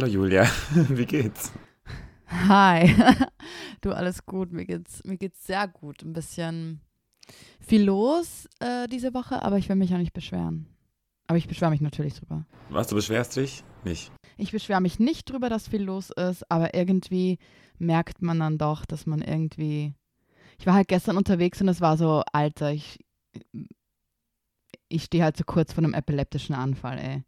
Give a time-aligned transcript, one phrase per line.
[0.00, 0.44] Hallo Julia,
[0.90, 1.50] wie geht's?
[2.28, 2.94] Hi.
[3.80, 4.52] Du, alles gut.
[4.52, 6.04] Mir geht's, mir geht's sehr gut.
[6.04, 6.80] Ein bisschen
[7.58, 10.68] viel los äh, diese Woche, aber ich will mich auch nicht beschweren.
[11.26, 12.46] Aber ich beschwere mich natürlich drüber.
[12.70, 13.64] Was, du beschwerst dich?
[13.82, 14.12] Nicht.
[14.36, 17.38] Ich beschwere mich nicht drüber, dass viel los ist, aber irgendwie
[17.78, 19.94] merkt man dann doch, dass man irgendwie.
[20.60, 23.04] Ich war halt gestern unterwegs und es war so, Alter, ich,
[24.88, 27.24] ich stehe halt so kurz vor einem epileptischen Anfall, ey.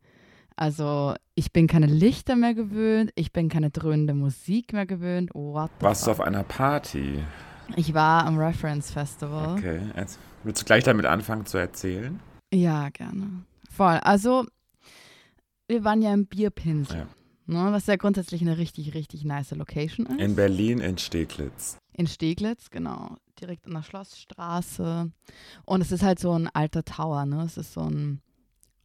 [0.61, 5.31] Also, ich bin keine Lichter mehr gewöhnt, ich bin keine dröhnende Musik mehr gewöhnt.
[5.33, 7.19] What Warst du auf einer Party?
[7.77, 9.57] Ich war am Reference Festival.
[9.57, 9.81] Okay.
[9.97, 12.21] Jetzt willst du gleich damit anfangen zu erzählen?
[12.53, 13.47] Ja, gerne.
[13.71, 14.01] Voll.
[14.03, 14.45] Also,
[15.67, 16.99] wir waren ja im Bierpinsel.
[16.99, 17.07] Ja.
[17.47, 20.21] Ne, was ja grundsätzlich eine richtig, richtig nice Location ist.
[20.21, 21.79] In Berlin, in Steglitz.
[21.95, 23.17] In Steglitz, genau.
[23.41, 25.11] Direkt an der Schlossstraße.
[25.65, 27.45] Und es ist halt so ein alter Tower, ne?
[27.45, 28.21] Es ist so ein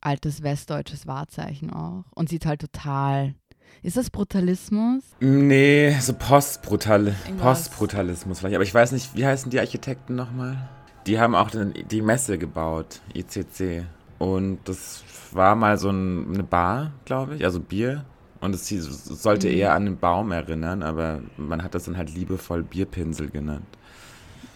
[0.05, 2.03] altes westdeutsches Wahrzeichen auch.
[2.13, 3.35] Und sieht halt total.
[3.83, 5.03] Ist das Brutalismus?
[5.19, 7.15] Nee, so Postbrutal.
[7.39, 8.55] Postbrutalismus vielleicht.
[8.55, 10.69] Aber ich weiß nicht, wie heißen die Architekten nochmal?
[11.07, 13.85] Die haben auch den, die Messe gebaut, ICC.
[14.17, 18.05] Und das war mal so ein, eine Bar, glaube ich, also Bier.
[18.41, 19.53] Und es sollte Mhm.
[19.53, 23.65] eher an einen Baum erinnern, aber man hat das dann halt liebevoll Bierpinsel genannt.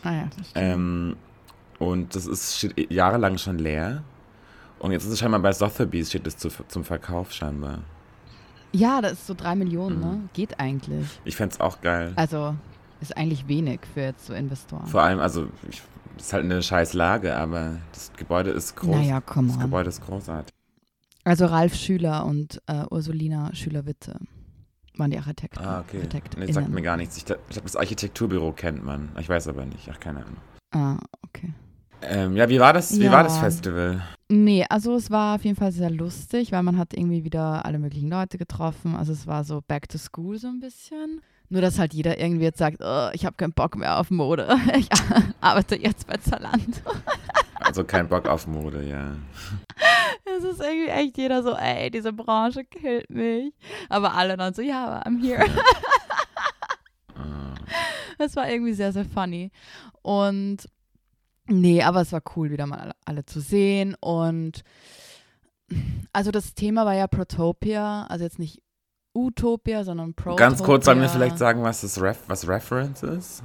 [0.03, 0.65] Ah ja, das stimmt.
[0.65, 1.15] Ähm,
[1.79, 4.03] und das ist jahrelang schon leer.
[4.79, 7.79] Und jetzt ist es scheinbar bei Sotheby's steht es zu, zum Verkauf scheinbar.
[8.71, 10.01] ja, das ist so drei Millionen, Mhm.
[10.01, 10.29] ne?
[10.33, 11.19] Geht eigentlich.
[11.25, 12.13] Ich fände es auch geil.
[12.15, 12.55] Also,
[13.01, 14.85] ist eigentlich wenig für jetzt so Investoren.
[14.87, 15.81] Vor allem, also, ich,
[16.17, 18.95] ist halt eine scheiß Lage, aber das Gebäude ist groß.
[18.95, 19.61] Naja, komm das on.
[19.63, 20.53] Gebäude ist großartig.
[21.25, 24.19] Also Ralf Schüler und äh, Ursulina Schüler-Witte
[24.97, 25.59] waren die Architekten.
[25.63, 25.97] Ah, okay.
[25.97, 26.47] ArchitektInnen.
[26.47, 27.15] Nee, sagt mir gar nichts.
[27.17, 29.09] Ich, ich glaube, das Architekturbüro kennt man.
[29.19, 29.89] Ich weiß aber nicht.
[29.93, 30.37] Ach, keine Ahnung.
[30.71, 31.53] Ah, okay.
[32.01, 32.97] Ähm, ja, wie war das?
[32.99, 33.11] Wie Ja.
[33.11, 34.01] war das Festival?
[34.31, 37.79] Nee, also es war auf jeden Fall sehr lustig, weil man hat irgendwie wieder alle
[37.79, 38.95] möglichen Leute getroffen.
[38.95, 41.21] Also es war so back to school so ein bisschen.
[41.49, 44.47] Nur, dass halt jeder irgendwie jetzt sagt, oh, ich habe keinen Bock mehr auf Mode.
[44.77, 44.87] Ich
[45.41, 46.79] arbeite jetzt bei Zalando.
[47.61, 49.15] Also kein Bock auf Mode, ja.
[50.37, 53.53] Es ist irgendwie echt jeder so, ey, diese Branche killt mich.
[53.89, 55.45] Aber alle dann so, ja, I'm here.
[58.17, 59.51] Das war irgendwie sehr, sehr funny.
[60.01, 60.67] Und
[61.49, 63.95] nee, aber es war cool, wieder mal alle, zu sehen.
[63.99, 64.63] Und
[66.13, 68.61] also das Thema war ja Protopia, also jetzt nicht
[69.13, 70.47] Utopia, sondern Protopia.
[70.47, 73.43] Ganz kurz, sollen wir vielleicht sagen, was das Ref was Reference ist?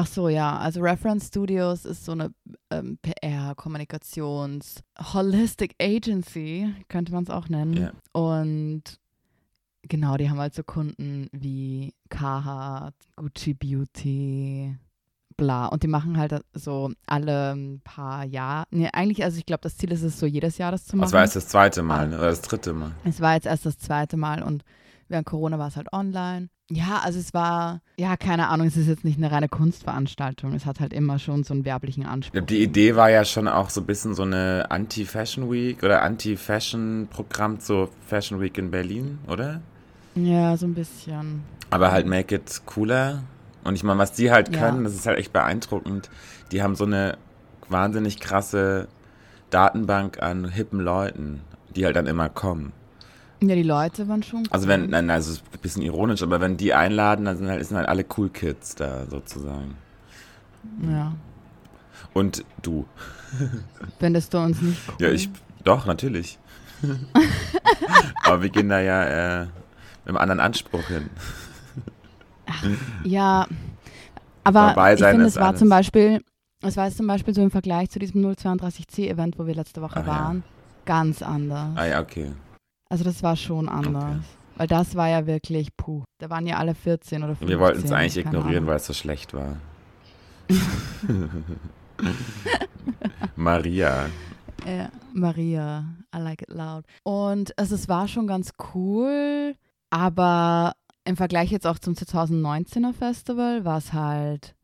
[0.00, 0.56] Ach so, ja.
[0.58, 2.32] Also Reference Studios ist so eine
[2.70, 7.76] ähm, PR, Kommunikations, Holistic Agency, könnte man es auch nennen.
[7.76, 7.92] Ja.
[8.12, 8.84] Und
[9.82, 14.76] genau, die haben halt so Kunden wie Carhartt, Gucci Beauty,
[15.38, 15.66] bla.
[15.68, 18.66] Und die machen halt so alle ein paar Jahre.
[18.70, 21.06] Nee, eigentlich, also ich glaube, das Ziel ist es so, jedes Jahr das zu machen.
[21.06, 22.18] Das war jetzt das zweite Mal, Ah.
[22.18, 22.90] oder das dritte Mal.
[23.04, 24.64] Es war jetzt erst das zweite Mal und
[25.08, 26.50] während Corona war es halt online.
[26.70, 30.52] Ja, also es war, ja, keine Ahnung, es ist jetzt nicht eine reine Kunstveranstaltung.
[30.52, 32.32] Es hat halt immer schon so einen werblichen Ich Anspruch.
[32.32, 36.02] glaube, die Idee war ja schon auch so ein bisschen so eine Anti-Fashion Week oder
[36.02, 39.62] Anti-Fashion-Programm zur Fashion Week in Berlin, oder?
[40.14, 41.42] Ja, so ein bisschen.
[41.70, 43.22] Aber halt make it cooler.
[43.68, 44.60] Und ich meine, was die halt Ja.
[44.60, 46.08] können, das ist halt echt beeindruckend.
[46.52, 47.18] Die haben so eine
[47.68, 48.88] wahnsinnig krasse
[49.50, 51.42] Datenbank an hippen Leuten,
[51.76, 52.72] die halt dann immer kommen.
[53.42, 54.48] Ja, die Leute waren schon.
[54.50, 54.70] Also cool.
[54.70, 57.64] wenn, nein, also es ist ein bisschen ironisch, aber wenn die einladen, dann sind halt,
[57.66, 59.76] sind halt alle Cool Kids da sozusagen.
[60.90, 61.12] Ja.
[62.14, 62.86] Und du.
[64.00, 64.94] Findest du uns nicht cool?
[64.98, 65.28] Ja, ich,
[65.62, 66.38] doch, natürlich.
[68.24, 69.50] aber wir gehen da ja äh, mit
[70.06, 71.10] einem anderen Anspruch hin.
[73.04, 73.46] Ja,
[74.44, 75.58] aber Dabei ich finde, es war alles.
[75.58, 76.22] zum Beispiel,
[76.62, 80.00] es war jetzt zum Beispiel so im Vergleich zu diesem 032C-Event, wo wir letzte Woche
[80.00, 80.06] ja.
[80.06, 80.42] waren,
[80.84, 81.76] ganz anders.
[81.76, 82.32] Ah ja, okay.
[82.88, 84.04] Also das war schon anders.
[84.04, 84.20] Okay.
[84.56, 87.48] Weil das war ja wirklich, puh, da waren ja alle 14 oder 15.
[87.48, 89.56] Wir wollten es eigentlich ignorieren, weil es so schlecht war.
[93.36, 94.06] Maria.
[94.66, 95.84] Ja, Maria,
[96.14, 96.84] I like it loud.
[97.04, 99.54] Und also es war schon ganz cool,
[99.90, 100.72] aber
[101.08, 104.54] im Vergleich jetzt auch zum 2019er Festival war es halt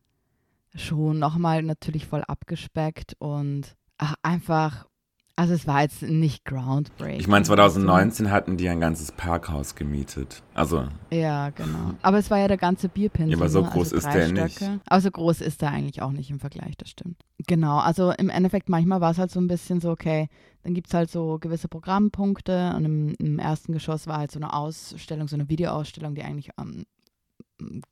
[0.75, 4.87] schon nochmal natürlich voll abgespeckt und ach, einfach,
[5.37, 7.19] also es war jetzt nicht groundbreaking.
[7.19, 7.55] Ich meine, weißt du?
[7.57, 10.43] 2019 hatten die ein ganzes Parkhaus gemietet.
[10.55, 11.95] Also, Ja, genau.
[12.03, 13.33] Aber es war ja der ganze Bierpinsel.
[13.33, 13.69] Ja, aber so ne?
[13.69, 14.57] groß also ist der nicht.
[14.57, 14.81] Stöcke.
[14.87, 17.21] Aber so groß ist der eigentlich auch nicht im Vergleich, das stimmt.
[17.47, 20.29] Genau, also im Endeffekt manchmal war es halt so ein bisschen so, okay,
[20.63, 24.39] dann gibt es halt so gewisse Programmpunkte und im, im ersten Geschoss war halt so
[24.39, 26.85] eine Ausstellung, so eine Videoausstellung, die eigentlich ähm,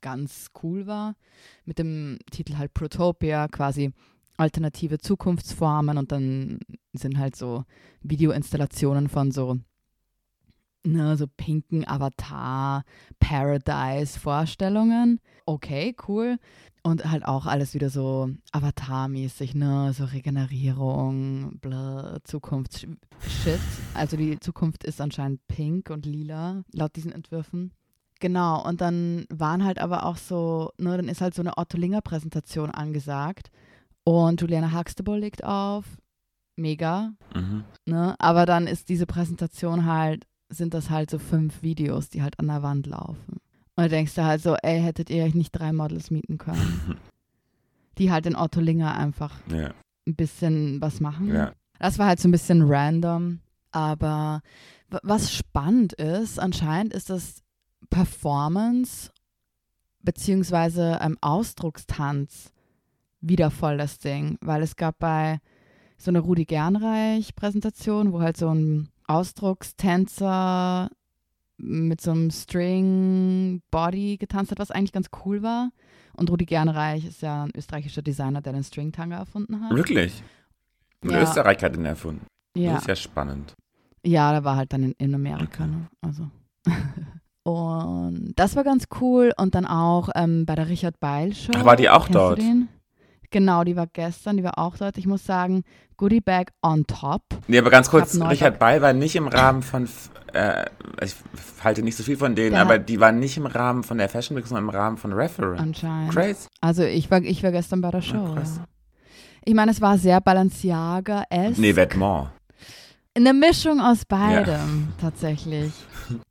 [0.01, 1.15] ganz cool war,
[1.65, 3.91] mit dem Titel halt Protopia, quasi
[4.37, 6.59] alternative Zukunftsformen und dann
[6.93, 7.65] sind halt so
[8.01, 9.59] Videoinstallationen von so
[10.85, 12.83] ne, so pinken Avatar,
[13.19, 15.19] Paradise-Vorstellungen.
[15.45, 16.37] Okay, cool.
[16.83, 22.85] Und halt auch alles wieder so Avatar-mäßig, ne, so Regenerierung, bla, Zukunft,
[23.25, 23.59] Shit.
[23.93, 27.71] Also die Zukunft ist anscheinend pink und lila, laut diesen Entwürfen.
[28.19, 32.71] Genau, und dann waren halt aber auch so, ne, dann ist halt so eine Otto-Linger-Präsentation
[32.71, 33.49] angesagt.
[34.05, 35.85] Und Juliana Huxtable legt auf.
[36.55, 37.13] Mega.
[37.33, 37.63] Mhm.
[37.85, 38.15] Ne?
[38.19, 42.47] Aber dann ist diese Präsentation halt, sind das halt so fünf Videos, die halt an
[42.47, 43.37] der Wand laufen.
[43.75, 46.97] Und da denkst du halt so, ey, hättet ihr euch nicht drei Models mieten können?
[47.97, 49.71] die halt in Otto Linger einfach Ja.
[50.07, 51.33] ein bisschen was machen.
[51.33, 51.53] Ja.
[51.79, 53.39] Das war halt so ein bisschen random.
[53.71, 54.41] Aber
[55.01, 57.41] was spannend ist, anscheinend ist das
[57.89, 59.09] Performance
[60.03, 62.52] beziehungsweise ähm, Ausdruckstanz
[63.23, 64.37] wieder voll das Ding.
[64.41, 65.39] Weil es gab bei
[65.97, 70.89] so einer Rudi Gernreich-Präsentation, wo halt so ein Ausdruckstänzer
[71.57, 75.71] mit so einem String-Body getanzt hat, was eigentlich ganz cool war.
[76.15, 79.75] Und Rudi Gernreich ist ja ein österreichischer Designer, der den String-Tanga erfunden hat.
[79.75, 80.23] Wirklich?
[81.01, 81.21] Und Ja.
[81.21, 82.25] Österreich hat den erfunden.
[82.55, 82.73] Ja.
[82.73, 83.53] Das ist ja spannend.
[84.05, 85.87] Ja, der war halt dann in, in Amerika, ne?
[86.01, 86.29] Also.
[87.43, 89.33] Und das war ganz cool.
[89.37, 91.51] Und dann auch ähm, bei der Richard Beil Show.
[91.65, 92.39] War die auch Kennst dort?
[93.33, 94.95] Genau, die war gestern, die war auch dort.
[94.99, 95.63] Ich muss sagen,
[95.97, 97.23] Goodie Bag on top.
[97.47, 99.89] Nee, aber ganz kurz, Richard Beil war nicht im Rahmen von,
[100.33, 100.65] äh,
[101.01, 101.15] ich
[101.63, 104.07] halte nicht so viel von denen, Der aber die waren nicht im Rahmen von der
[104.07, 105.59] Fashion Week, sondern im Rahmen von Referent.
[105.59, 106.13] Anscheinend.
[106.13, 106.47] Crazy.
[106.61, 108.35] Also ich war, ich war gestern bei der Show.
[108.35, 108.57] krass.
[108.57, 108.65] ja.
[109.45, 112.29] Ich meine, es war sehr balenciaga es Nee, Vetements.
[113.15, 115.73] Eine Mischung aus beidem, tatsächlich.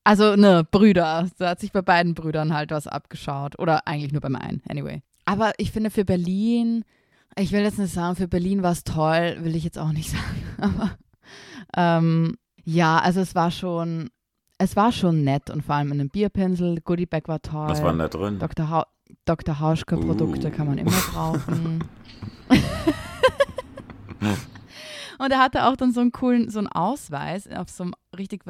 [0.05, 1.29] Also, ne, Brüder.
[1.39, 3.59] Da hat sich bei beiden Brüdern halt was abgeschaut.
[3.59, 5.03] Oder eigentlich nur beim einen, anyway.
[5.33, 6.85] Aber ich finde für Berlin,
[7.39, 10.11] ich will jetzt nicht sagen, für Berlin war es toll, will ich jetzt auch nicht
[10.11, 10.45] sagen.
[10.59, 10.91] Aber
[11.75, 14.11] ähm, ja, also es war schon,
[14.59, 16.81] es war schon nett und vor allem in einem Bierpinsel.
[16.85, 17.69] Goodie Bag war toll.
[17.69, 18.39] Was war denn da drin?
[18.39, 18.69] Dr.
[18.69, 18.83] Hau
[19.25, 19.59] Dr.
[19.59, 20.51] Hauschke Produkte Uh.
[20.51, 21.83] kann man immer brauchen.
[25.23, 28.43] Und er hatte auch dann so einen coolen, so einen Ausweis auf so einem richtig,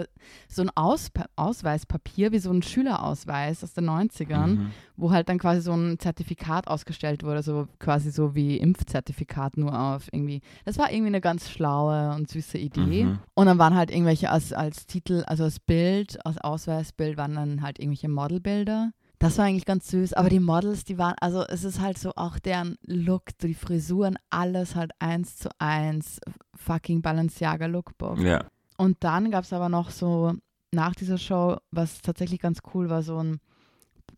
[0.48, 4.70] so ein Auspa Ausweispapier, wie so ein Schülerausweis aus den 90ern, Mhm.
[4.96, 9.78] wo halt dann quasi so ein Zertifikat ausgestellt wurde, so quasi so wie Impfzertifikat nur
[9.78, 10.40] auf irgendwie.
[10.64, 13.04] Das war irgendwie eine ganz schlaue und süße Idee.
[13.04, 13.18] Mhm.
[13.34, 17.62] Und dann waren halt irgendwelche als, als Titel, also als Bild, als Ausweisbild waren dann
[17.62, 18.92] halt irgendwelche Modelbilder.
[19.22, 22.10] Das war eigentlich ganz süß, aber die Models, die waren, also es ist halt so
[22.16, 26.18] auch deren Look, die Frisuren, alles halt eins zu eins,
[26.56, 28.18] fucking Balenciaga Lookbook.
[28.18, 28.46] Ja.
[28.78, 30.32] Und dann gab es aber noch so
[30.72, 33.38] nach dieser Show, was tatsächlich ganz cool war, so ein,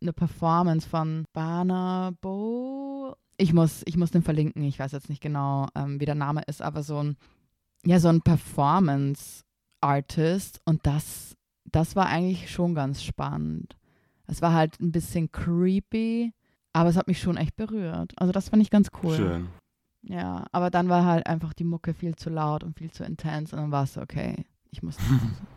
[0.01, 3.15] eine Performance von Barnabo.
[3.37, 6.41] Ich muss, ich muss den verlinken, ich weiß jetzt nicht genau, ähm, wie der Name
[6.47, 7.19] ist, aber so ein,
[7.85, 11.37] ja, so ein Performance-Artist und das,
[11.71, 13.77] das war eigentlich schon ganz spannend.
[14.27, 16.33] Es war halt ein bisschen creepy,
[16.73, 18.13] aber es hat mich schon echt berührt.
[18.17, 19.17] Also das fand ich ganz cool.
[19.17, 19.49] Schön.
[20.03, 23.53] Ja, aber dann war halt einfach die Mucke viel zu laut und viel zu intens
[23.53, 24.97] und dann war es so, okay, ich muss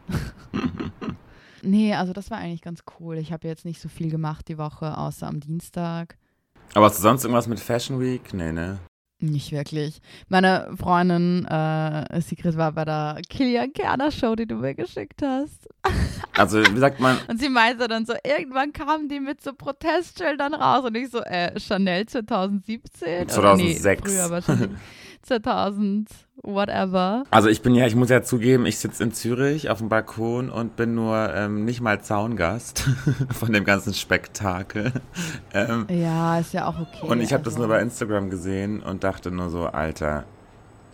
[1.61, 3.17] nee, also das war eigentlich ganz cool.
[3.17, 6.17] Ich habe jetzt nicht so viel gemacht die Woche, außer am Dienstag.
[6.73, 8.33] Aber hast du sonst irgendwas mit Fashion Week?
[8.33, 8.79] Nee, ne?
[9.19, 9.99] Nicht wirklich.
[10.29, 15.67] Meine Freundin äh, Sigrid war bei der Kilian Kerner Show, die du mir geschickt hast.
[16.35, 20.53] Also, wie sagt man, Und sie meinte dann so, irgendwann kamen die mit so Protestschildern
[20.53, 23.23] raus und ich so, äh, Chanel 2017?
[23.23, 24.03] Oder 2006.
[24.03, 24.69] Nee, früher wahrscheinlich.
[25.23, 26.09] 2000,
[26.43, 27.23] whatever.
[27.31, 30.49] also ich bin ja, ich muss ja zugeben, ich sitze in Zürich auf dem Balkon
[30.49, 32.85] und bin nur ähm, nicht mal Zaungast
[33.31, 34.91] von dem ganzen Spektakel.
[35.53, 37.07] Ähm, Ja, ist ja auch okay.
[37.07, 37.65] und ich habe das also.
[37.65, 40.25] nur bei Instagram gesehen und dachte nur so, Alter,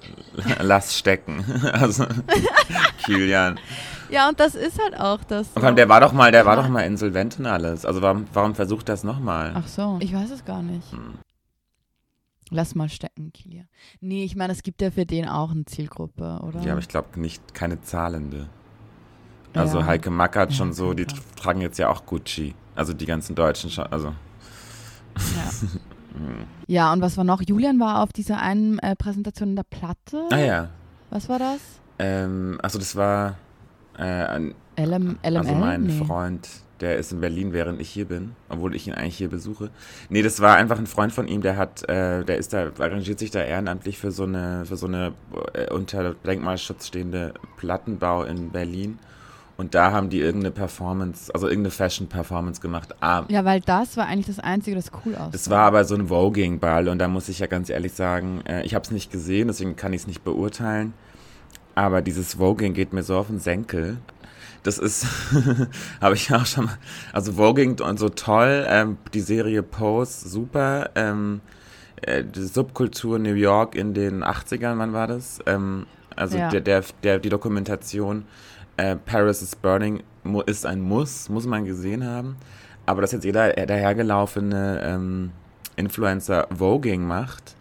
[0.61, 1.43] lass stecken.
[1.71, 2.05] Also,
[3.05, 3.59] Kilian.
[4.09, 5.47] Ja, und das ist halt auch das.
[5.47, 7.85] Und vor allem, der war doch mal, der war doch mal insolvent und alles.
[7.85, 9.53] Also warum, warum versucht er es nochmal?
[9.55, 10.91] Ach so, ich weiß es gar nicht.
[10.91, 11.15] Hm.
[12.53, 13.63] Lass mal stecken, Kilia.
[13.99, 16.61] Nee, ich meine, es gibt ja für den auch eine Zielgruppe, oder?
[16.61, 18.47] Ja, aber ich glaube nicht, keine zahlende.
[19.55, 19.87] Also Ja.
[19.87, 22.53] Heike Mack hat Ja, schon so, die tragen jetzt ja auch Gucci.
[22.75, 24.09] Also die ganzen Deutschen schon, also.
[25.17, 25.51] Ja.
[26.67, 27.41] ja, und was war noch?
[27.41, 30.27] Julian war auf dieser einen äh, Präsentation in der Platte.
[30.31, 30.69] Ah ja.
[31.09, 31.59] Was war das?
[31.97, 33.37] Ähm, also das war
[33.97, 35.37] äh, ein, LM, LML?
[35.37, 36.05] also mein nee.
[36.05, 36.49] Freund,
[36.79, 39.69] der ist in Berlin, während ich hier bin, obwohl ich ihn eigentlich hier besuche.
[40.09, 43.19] Nee, das war einfach ein Freund von ihm, der hat, äh, der ist da, arrangiert
[43.19, 45.13] sich da ehrenamtlich für so eine, für so eine
[45.53, 48.99] äh, unter Denkmalschutz stehende Plattenbau in Berlin.
[49.55, 52.95] Und da haben die irgendeine Performance, also irgendeine Fashion-Performance gemacht.
[53.01, 55.29] Ah, Ja, weil das war eigentlich das Einzige, das cool aussah.
[55.31, 58.63] Es war aber so ein Voging-Ball und da muss ich ja ganz ehrlich sagen, äh,
[58.63, 60.93] ich habe es nicht gesehen, deswegen kann ich es nicht beurteilen.
[61.75, 63.97] Aber dieses Voging geht mir so auf den Senkel.
[64.63, 65.05] Das ist,
[66.01, 66.77] habe ich auch schon mal,
[67.11, 71.41] also Voging und so toll, ähm, die Serie Pose, super, ähm,
[72.01, 75.39] äh, die Subkultur New York in den 80ern, wann war das?
[75.45, 76.49] Ähm, also Ja.
[76.49, 78.25] der, der, der, die Dokumentation
[78.77, 80.03] äh, Paris is Burning
[80.45, 82.37] ist ein Muss, muss man gesehen haben.
[82.85, 85.31] Aber dass jetzt jeder dahergelaufene ähm,
[85.75, 87.55] Influencer Voging macht,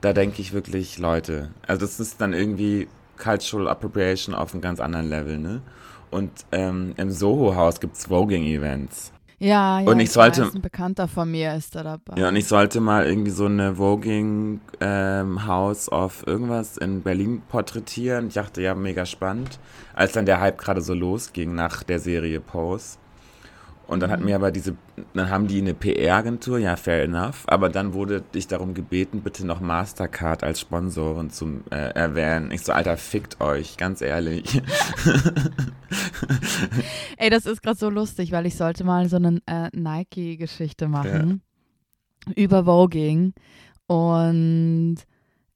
[0.00, 4.80] da denke ich wirklich, Leute, also das ist dann irgendwie Cultural Appropriation auf einem ganz
[4.80, 5.62] anderen Level, ne?
[6.12, 9.12] Und ähm, im Soho-Haus gibt es Voging-Events.
[9.38, 9.90] Ja, ja.
[9.90, 12.14] Und ich sollte- Weiß, ein Bekannter von mir ist da dabei.
[12.20, 17.42] Ja, und ich sollte mal irgendwie so eine Voging ähm, House of irgendwas in Berlin
[17.48, 18.28] porträtieren.
[18.28, 19.58] Ich dachte, ja, mega spannend.
[19.94, 22.98] Als dann der Hype gerade so losging nach der Serie Pose.
[23.86, 24.76] Und dann hat mir aber diese,
[25.14, 27.44] dann haben die eine PR-Agentur, ja, fair enough.
[27.46, 32.50] Aber dann wurde ich darum gebeten, bitte noch Mastercard als Sponsoren zu äh, erwähnen.
[32.52, 34.44] Ich so, Alter, fickt euch, ganz ehrlich.
[37.16, 41.42] Ey, das ist gerade so lustig, weil ich sollte mal so eine äh, Nike-Geschichte machen
[42.36, 43.34] über Voging
[43.86, 44.98] und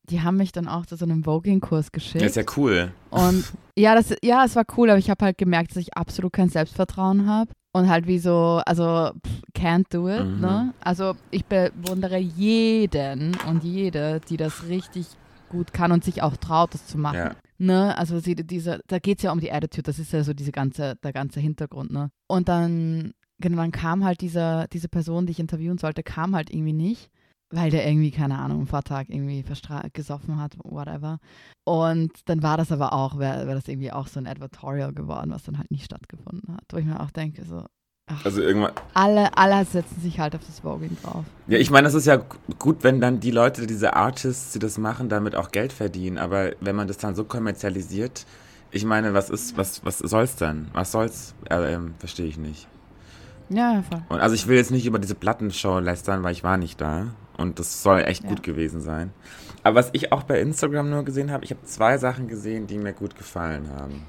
[0.08, 2.22] die haben mich dann auch zu so einem Voging-Kurs geschickt.
[2.22, 2.92] Das ist ja cool.
[3.10, 3.44] Und
[3.76, 6.48] ja, das, ja, es war cool, aber ich habe halt gemerkt, dass ich absolut kein
[6.48, 7.50] Selbstvertrauen habe.
[7.76, 10.40] Und halt wie so, also pff, can't do it, Mhm.
[10.40, 10.74] ne?
[10.80, 15.06] Also ich bewundere jeden und jede, die das richtig
[15.50, 17.16] gut kann und sich auch traut, das zu machen.
[17.18, 17.36] Ja.
[17.58, 17.96] Ne?
[17.98, 20.52] Also sie, diese, da geht es ja um die Attitude, das ist ja so diese
[20.52, 22.10] ganze, der ganze Hintergrund, ne?
[22.28, 26.48] Und dann, genau, dann kam halt dieser, diese Person, die ich interviewen sollte, kam halt
[26.50, 27.10] irgendwie nicht,
[27.50, 29.44] weil der irgendwie, keine Ahnung, am Vortag irgendwie
[29.92, 31.18] gesoffen hat, whatever.
[31.64, 35.30] Und dann war das aber auch, wäre wär das irgendwie auch so ein Advertorial geworden,
[35.30, 36.64] was dann halt nicht stattgefunden hat.
[36.70, 37.64] Wo ich mir auch denke, so,
[38.10, 41.24] ach, Also irgendwann, alle, alle setzen sich halt auf das Voging drauf.
[41.46, 42.20] Ja, ich meine, das ist ja
[42.58, 46.18] gut, wenn dann die Leute, diese Artists, die das machen, damit auch Geld verdienen.
[46.18, 48.26] Aber wenn man das dann so kommerzialisiert,
[48.72, 50.68] ich meine, was ist, was, was soll's dann?
[50.72, 51.34] Was soll's?
[51.48, 52.66] Äh, ähm, verstehe ich nicht.
[53.48, 54.02] Ja, voll.
[54.08, 57.12] Und also ich will jetzt nicht über diese Plattenshow lästern, weil ich war nicht da.
[57.36, 58.30] Und das soll echt Ja.
[58.30, 59.12] gut gewesen sein.
[59.62, 62.78] Aber was ich auch bei Instagram nur gesehen habe, ich habe zwei Sachen gesehen, die
[62.78, 64.04] mir gut gefallen haben.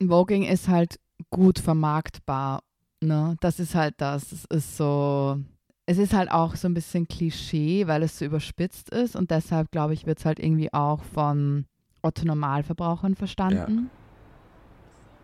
[0.00, 0.96] Voging ist halt
[1.30, 2.62] gut vermarktbar.
[3.00, 3.36] Ne?
[3.40, 4.30] Das ist halt das.
[4.32, 5.38] Es ist so.
[5.86, 9.72] Es ist halt auch so ein bisschen Klischee, weil es so überspitzt ist und deshalb,
[9.72, 11.66] glaube ich, wird es halt irgendwie auch von
[12.02, 13.90] Otto Normalverbrauchern verstanden.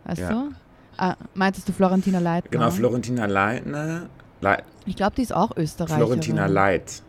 [0.05, 0.31] Weißt Ja.
[0.31, 0.51] du?
[0.97, 2.51] Ah, meintest du Florentina Leitner?
[2.51, 4.09] Genau, Florentina Leitner.
[4.41, 6.07] Le Ich glaube, die ist auch Österreicherin.
[6.07, 7.03] Florentina Leit.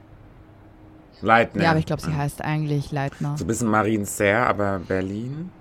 [1.22, 1.64] Leitner.
[1.64, 3.36] Ja, aber ich glaube, sie heißt eigentlich Leitner.
[3.38, 5.52] So ein bisschen Marien Serre, aber Berlin.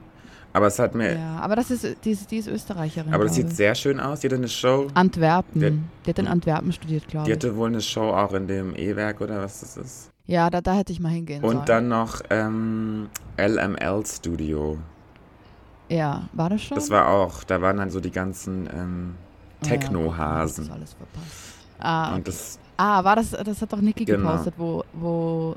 [0.52, 1.16] Aber es hat mir.
[1.16, 3.12] Ja, aber das ist, die ist, die ist Österreicherin.
[3.12, 3.54] aber das sieht ich.
[3.54, 4.20] sehr schön aus.
[4.20, 4.88] Die hatte eine Show.
[4.94, 5.60] Antwerpen.
[5.60, 7.36] Der- die hat in Antwerpen studiert, glaube Die ich.
[7.36, 10.10] hatte wohl eine Show auch in dem E-Werk oder was das ist.
[10.26, 11.58] Ja, da, da hätte ich mal hingehen sollen.
[11.58, 14.78] Und dann noch ähm, LML Studio.
[15.88, 16.74] Ja, war das schon?
[16.76, 19.14] Das war auch, da waren dann so die ganzen ähm,
[19.62, 20.64] Ah ja, Das Techno-Hasen.
[20.64, 21.34] ist alles verpasst.
[21.78, 24.30] Ah, Und das, ah, war das, das hat doch Niki Genau.
[24.30, 25.56] gepostet, wo, wo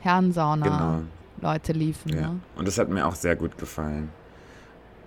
[0.00, 1.84] Herrensauna-Leute genau.
[1.84, 2.20] liefen, Ja.
[2.32, 2.40] ne?
[2.56, 4.10] Und das hat mir auch sehr gut gefallen.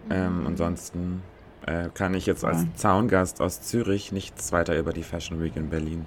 [0.10, 1.22] Ähm, ansonsten
[1.66, 2.66] äh, kann ich jetzt als.
[2.76, 6.06] Zaungast aus Zürich nichts weiter über die Fashion Week in Berlin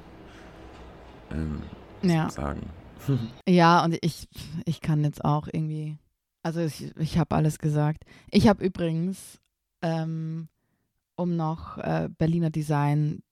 [1.30, 1.62] ähm,
[2.02, 2.30] Ja.
[2.30, 2.62] sagen.
[3.48, 4.28] ja, und ich,
[4.64, 5.96] ich kann jetzt auch irgendwie,
[6.42, 8.04] also ich, ich habe alles gesagt.
[8.30, 9.38] Ich habe übrigens,
[9.82, 10.48] ähm,
[11.16, 13.22] um noch äh, Berliner Design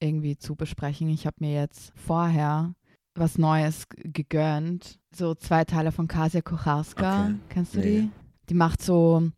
[0.00, 2.74] irgendwie zu besprechen, ich habe mir jetzt vorher
[3.14, 4.98] was Neues gegönnt.
[5.14, 7.26] So zwei Teile von Kasia Kocharska.
[7.26, 7.34] Okay.
[7.48, 8.00] Kennst du Nee.
[8.02, 8.10] die?
[8.48, 9.30] Die macht so,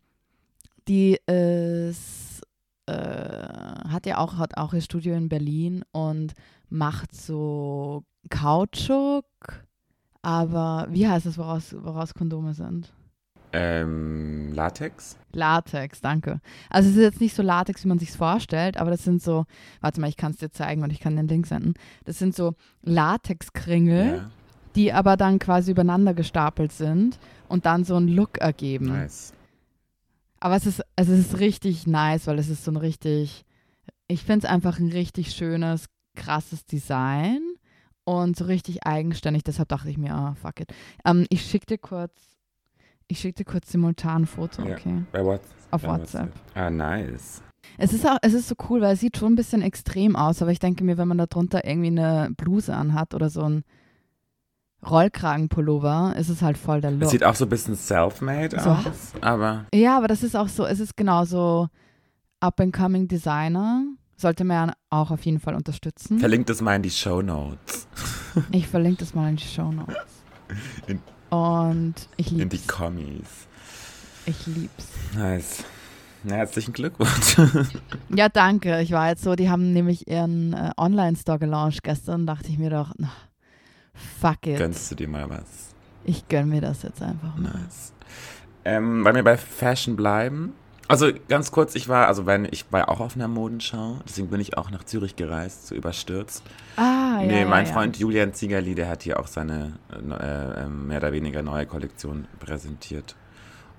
[0.87, 2.41] die ist,
[2.87, 6.33] äh, hat ja auch, hat auch ihr Studio in Berlin und
[6.69, 9.25] macht so Kautschuk,
[10.21, 12.91] aber wie heißt es, woraus, woraus Kondome sind?
[13.53, 15.17] Ähm, Latex?
[15.31, 16.41] Latex, danke.
[16.69, 19.45] Also es ist jetzt nicht so Latex, wie man sich vorstellt, aber das sind so,
[19.81, 21.75] warte mal, ich kann es dir zeigen und ich kann den Link senden.
[22.05, 24.31] Das sind so Latexkringel, Ja,
[24.75, 28.87] die aber dann quasi übereinander gestapelt sind und dann so einen Look ergeben.
[28.87, 29.33] nice.
[30.39, 33.43] Aber es ist, also es ist richtig nice, weil es ist so ein richtig,
[34.07, 35.85] ich finde es einfach ein richtig schönes,
[36.15, 37.39] krasses Design
[38.03, 39.43] und so richtig eigenständig.
[39.43, 40.71] Deshalb dachte ich mir, ah, fuck it.
[41.05, 42.13] Ähm, ich schicke dir kurz,
[43.07, 44.75] ich schicke dir kurz simultan ein Foto, Ja.
[44.75, 45.03] okay?
[45.11, 46.31] Bei, what, Auf bei WhatsApp.
[46.55, 47.41] Ah, nice.
[47.77, 50.41] Es ist auch, es ist so cool, weil es sieht schon ein bisschen extrem aus,
[50.41, 53.63] aber ich denke mir, wenn man da drunter irgendwie eine Bluse anhat oder so ein
[54.87, 57.09] Rollkragenpullover, ist es halt voll der Es Look.
[57.09, 58.69] sieht auch so ein bisschen self-made So.
[58.69, 61.67] aus, aber Ja, aber das ist auch so, es ist genauso
[62.39, 63.83] up-and-coming Designer.
[64.19, 66.17] Sollte man auch auf jeden Fall unterstützen.
[66.19, 67.87] verlinkt es mal in die Show Notes.
[68.51, 69.95] Ich verlinke das mal in die Show Notes.
[70.87, 72.67] In- Und ich In die lieb's.
[72.67, 73.47] Kommis.
[74.25, 74.87] Ich lieb's.
[75.15, 75.63] Nice.
[76.23, 77.37] Na, herzlichen Glückwunsch.
[78.09, 78.81] ja, danke.
[78.81, 82.25] Ich war jetzt so, die haben nämlich ihren äh, Online-Store gelauncht gestern.
[82.25, 83.11] Dachte ich mir doch, na,
[84.19, 84.57] fuck it.
[84.57, 85.73] Gönnst du dir mal was?
[86.03, 87.51] Ich gönn mir das jetzt einfach mal.
[87.51, 87.93] Nice.
[88.65, 90.53] Ähm, weil wir bei Fashion bleiben.
[90.89, 94.39] Also ganz kurz, ich war, also wenn ich war auch auf einer Modenschau, deswegen bin
[94.39, 96.43] ich auch nach Zürich gereist, so überstürzt.
[96.77, 97.23] Ah, ja.
[97.23, 97.73] nee, ja, mein ja.
[97.73, 102.27] Freund Julian Ziegerli, der hat hier auch seine äh, äh, mehr oder weniger neue Kollektion
[102.39, 103.15] präsentiert.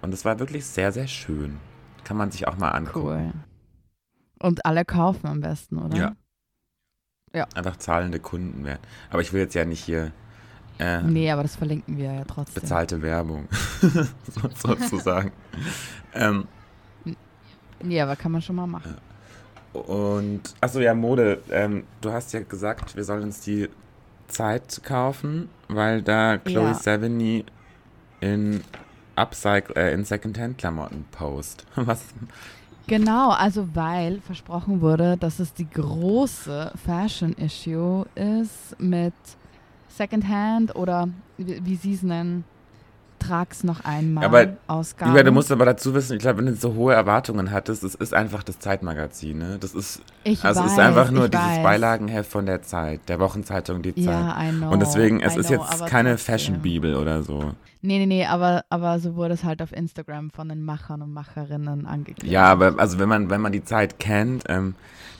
[0.02, 1.58] Und es war wirklich sehr, sehr schön.
[2.04, 3.06] Kann man sich auch mal angucken.
[3.06, 3.32] Cool.
[4.40, 6.14] Und alle kaufen am besten, oder?
[7.32, 7.46] Ja.
[7.54, 8.80] Einfach zahlende Kunden werden.
[9.10, 10.12] Aber ich will jetzt ja nicht hier
[10.78, 12.62] äh, Nee, aber das verlinken wir ja trotzdem.
[12.62, 13.48] bezahlte Werbung
[13.80, 15.32] so, sozusagen.
[16.14, 16.46] ähm,
[17.82, 18.96] Nee, aber kann man schon mal machen.
[19.72, 21.42] und, achso, ja, Mode.
[21.50, 23.68] Ähm, du hast ja gesagt, wir sollen uns die
[24.26, 26.74] Zeit kaufen, weil da Chloe Ja.
[26.74, 27.44] Sevigny
[28.20, 28.62] in
[29.16, 31.66] Upcycle, äh, in Secondhand-Klamotten post.
[31.76, 32.04] Was?
[32.86, 39.12] Genau, also weil versprochen wurde, dass es die große Fashion-Issue ist mit
[39.88, 42.44] Secondhand oder wie, wie sie es nennen,
[43.28, 45.12] trag's noch einmal Aber, Ausgaben.
[45.12, 47.94] Lieber, du musst aber dazu wissen, ich glaube, wenn du so hohe Erwartungen hattest, es
[47.94, 49.56] ist einfach das Zeitmagazin, ne?
[49.60, 51.62] Das ist, ich also weiß, es ist einfach nur dieses weiß.
[51.62, 54.04] Beilagenheft von der Zeit, der Wochenzeitung Die Zeit.
[54.04, 54.70] Ja, I know.
[54.70, 56.18] Und deswegen, es I ist know, jetzt keine.
[56.18, 57.54] Fashion-Bibel oder so.
[57.80, 61.12] Nee, nee, nee, aber, aber so wurde es halt auf Instagram von den Machern und
[61.12, 62.32] Macherinnen angekündigt.
[62.32, 64.74] Ja, aber also wenn man, wenn man die Zeit kennt, ähm,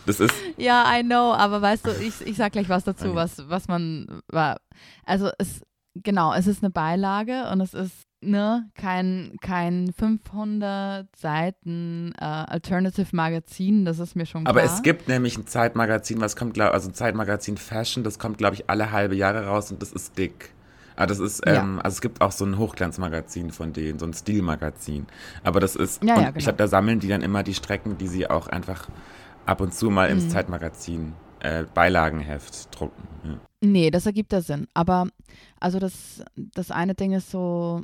[0.07, 3.49] das ist, Ja, I know, aber weißt du, ich, ich sag gleich was dazu, was,
[3.49, 4.57] was man war.
[5.05, 5.63] Also es,
[6.03, 13.15] genau, es ist eine Beilage und es ist ne, kein, kein 500 Seiten äh, Alternative
[13.15, 14.51] Magazin, das ist mir schon klar.
[14.57, 18.39] aber es gibt nämlich ein Zeitmagazin, was kommt, glaub, also ein Zeitmagazin Fashion, das kommt,
[18.39, 20.51] glaube ich, alle halbe Jahre raus und das ist dick.
[20.97, 21.63] Aber das ist, Ja.
[21.63, 25.07] ähm, also es gibt auch so ein Hochglanzmagazin von denen, so ein Stilmagazin.
[25.45, 26.45] Aber das ist, Ja, und ja, ich genau.
[26.45, 28.89] glaube, da sammeln die dann immer die Strecken, die sie auch einfach
[29.47, 30.31] ab und zu mal ins Mhm.
[30.31, 33.39] Zeitmagazin äh, Beilagenheft drucken.
[33.61, 34.69] Nee, das ergibt ja Sinn.
[34.75, 35.09] Aber
[35.59, 37.83] also das, das eine Ding ist so,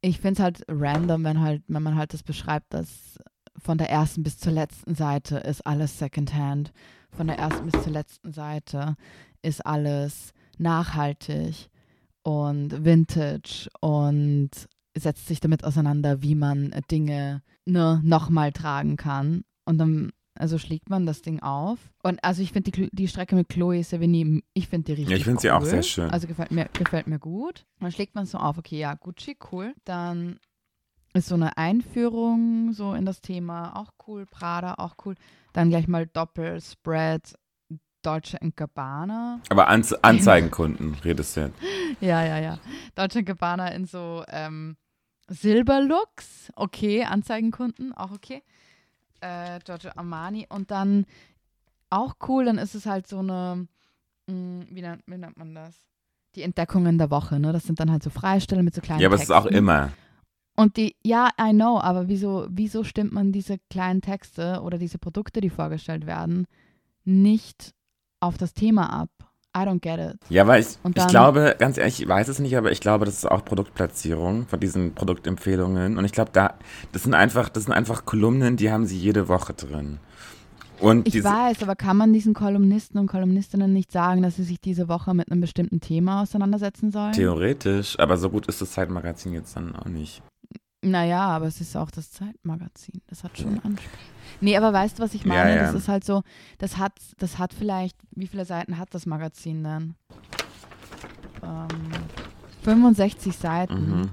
[0.00, 3.18] ich finde es halt random, wenn halt, wenn man halt das beschreibt, dass
[3.58, 6.72] von der ersten bis zur letzten Seite ist alles Secondhand.
[7.10, 8.96] Von der ersten bis zur letzten Seite
[9.42, 11.70] ist alles nachhaltig
[12.22, 14.50] und vintage und
[14.96, 19.44] setzt sich damit auseinander, wie man Dinge ne, nochmal tragen kann.
[19.64, 21.78] Und dann also schlägt man das Ding auf.
[22.02, 25.16] Und also ich finde die, die Strecke mit Chloe Sevigny, ich finde die richtig Ja,
[25.16, 25.42] ich finde cool.
[25.42, 26.10] sie auch sehr schön.
[26.10, 27.66] Also gefällt mir, gefällt mir gut.
[27.80, 29.74] Dann schlägt man so auf, okay, ja, Gucci, cool.
[29.84, 30.38] Dann
[31.14, 34.26] ist so eine Einführung so in das Thema, auch cool.
[34.26, 35.14] Prada, auch cool.
[35.52, 37.34] Dann gleich mal Doppelspread,
[38.02, 39.40] Deutsche Gabbana.
[39.48, 41.58] Aber Anz Anzeigenkunden redest du jetzt.
[42.00, 42.58] Ja, ja, ja.
[42.94, 44.76] Deutsche Gabbana in so ähm,
[45.28, 46.52] Silberlooks.
[46.54, 48.42] Okay, Anzeigenkunden, auch okay.
[49.20, 50.46] Äh, Giorgio Armani.
[50.48, 51.06] Und dann
[51.90, 53.66] auch cool, dann ist es halt so eine,
[54.26, 55.74] mh, wie, nennt, wie nennt man das?
[56.34, 57.52] Die Entdeckungen der Woche, ne?
[57.52, 59.58] Das sind dann halt so Freistellen mit so kleinen Ja, aber es ist auch Texten.
[59.58, 59.92] immer.
[60.56, 64.98] Und die, ja, I know, aber wieso, wieso stimmt man diese kleinen Texte oder diese
[64.98, 66.46] Produkte, die vorgestellt werden,
[67.04, 67.74] nicht
[68.20, 69.10] auf das Thema ab?
[69.56, 70.18] I don't get it.
[70.28, 72.80] Ja, weil ich, Und ich dann- glaube, ganz ehrlich, ich weiß es nicht, aber ich
[72.80, 75.96] glaube, das ist auch Produktplatzierung von diesen Produktempfehlungen.
[75.96, 76.54] Und ich glaube, da,
[76.92, 79.98] das sind einfach, das sind einfach Kolumnen, die haben sie jede Woche drin.
[80.78, 84.60] Und Ich weiß, aber kann man diesen Kolumnisten und Kolumnistinnen nicht sagen, dass sie sich
[84.60, 87.12] diese Woche mit einem bestimmten Thema auseinandersetzen sollen?
[87.12, 90.20] theoretisch, aber so gut ist das Zeitmagazin jetzt dann auch nicht.
[90.82, 93.00] Naja, aber es ist auch das Zeitmagazin.
[93.08, 93.98] Das hat schon Anspruch.
[94.40, 95.50] Nee, aber weißt du, was ich meine?
[95.50, 95.62] Ja, ja.
[95.62, 96.22] Das ist halt so,
[96.58, 99.94] das hat, das hat vielleicht, wie viele Seiten hat das Magazin denn?
[101.42, 101.68] Ähm,
[102.62, 104.00] 65 Seiten.
[104.00, 104.10] Mhm.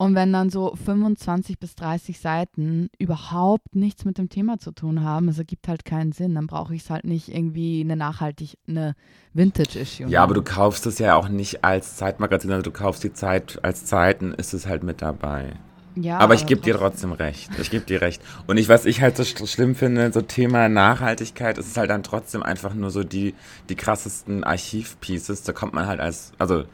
[0.00, 5.04] Und wenn dann so 25 bis 30 Seiten überhaupt nichts mit dem Thema zu tun
[5.04, 8.56] haben, es ergibt halt keinen Sinn, dann brauche ich es halt nicht irgendwie eine nachhaltig,
[8.66, 8.94] eine
[9.34, 10.08] Vintage-Issue.
[10.08, 13.62] Ja, aber du kaufst es ja auch nicht als Zeitmagazin, also du kaufst die Zeit
[13.62, 15.52] als Zeiten, ist es halt mit dabei.
[15.96, 17.50] Ja, aber ich gebe dir trotzdem recht.
[17.60, 18.22] Ich gebe dir recht.
[18.46, 21.90] Und ich, was ich halt so sch- schlimm finde, so Thema Nachhaltigkeit, ist es halt
[21.90, 23.34] dann trotzdem einfach nur so die,
[23.68, 25.42] die krassesten Archivpieces.
[25.42, 26.64] Da kommt man halt als, also,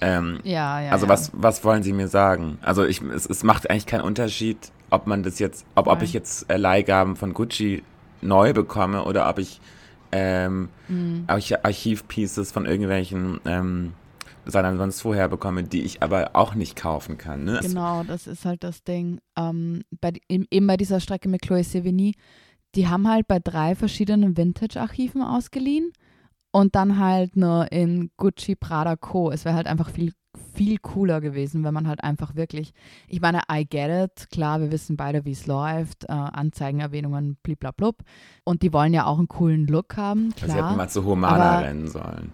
[0.00, 0.90] ähm, Ja, ja.
[0.92, 2.58] also was, was wollen Sie mir sagen?
[2.62, 4.58] Also ich, es, es macht eigentlich keinen Unterschied,
[4.90, 7.82] ob man das jetzt, ob, ob ich jetzt äh, Leihgaben von Gucci
[8.22, 9.60] neu bekomme oder ob ich
[10.12, 11.24] ähm, Mhm.
[11.26, 13.92] Arch Archivpieces von irgendwelchen ähm,
[14.50, 17.44] sonst vorher bekomme, die ich aber auch nicht kaufen kann.
[17.44, 17.58] Ne?
[17.58, 19.20] Es- Genau, das ist halt das Ding.
[19.38, 22.14] Ähm, bei, eben bei dieser Strecke mit Chloe Sevigny,
[22.74, 25.92] die haben halt bei drei verschiedenen Vintage-Archiven ausgeliehen
[26.52, 29.30] und dann halt nur in Gucci, Prada, Co.
[29.30, 30.12] Es wäre halt einfach viel,
[30.54, 32.72] viel cooler gewesen, wenn man halt einfach wirklich,
[33.08, 37.36] ich meine, I get it, klar, wir wissen beide, wie es läuft, äh, Anzeigen, Erwähnungen,
[37.42, 38.02] bliblablub.
[38.44, 40.50] Und die wollen ja auch einen coolen Look haben, klar.
[40.50, 42.32] Sie hätten mal zu Humana rennen sollen.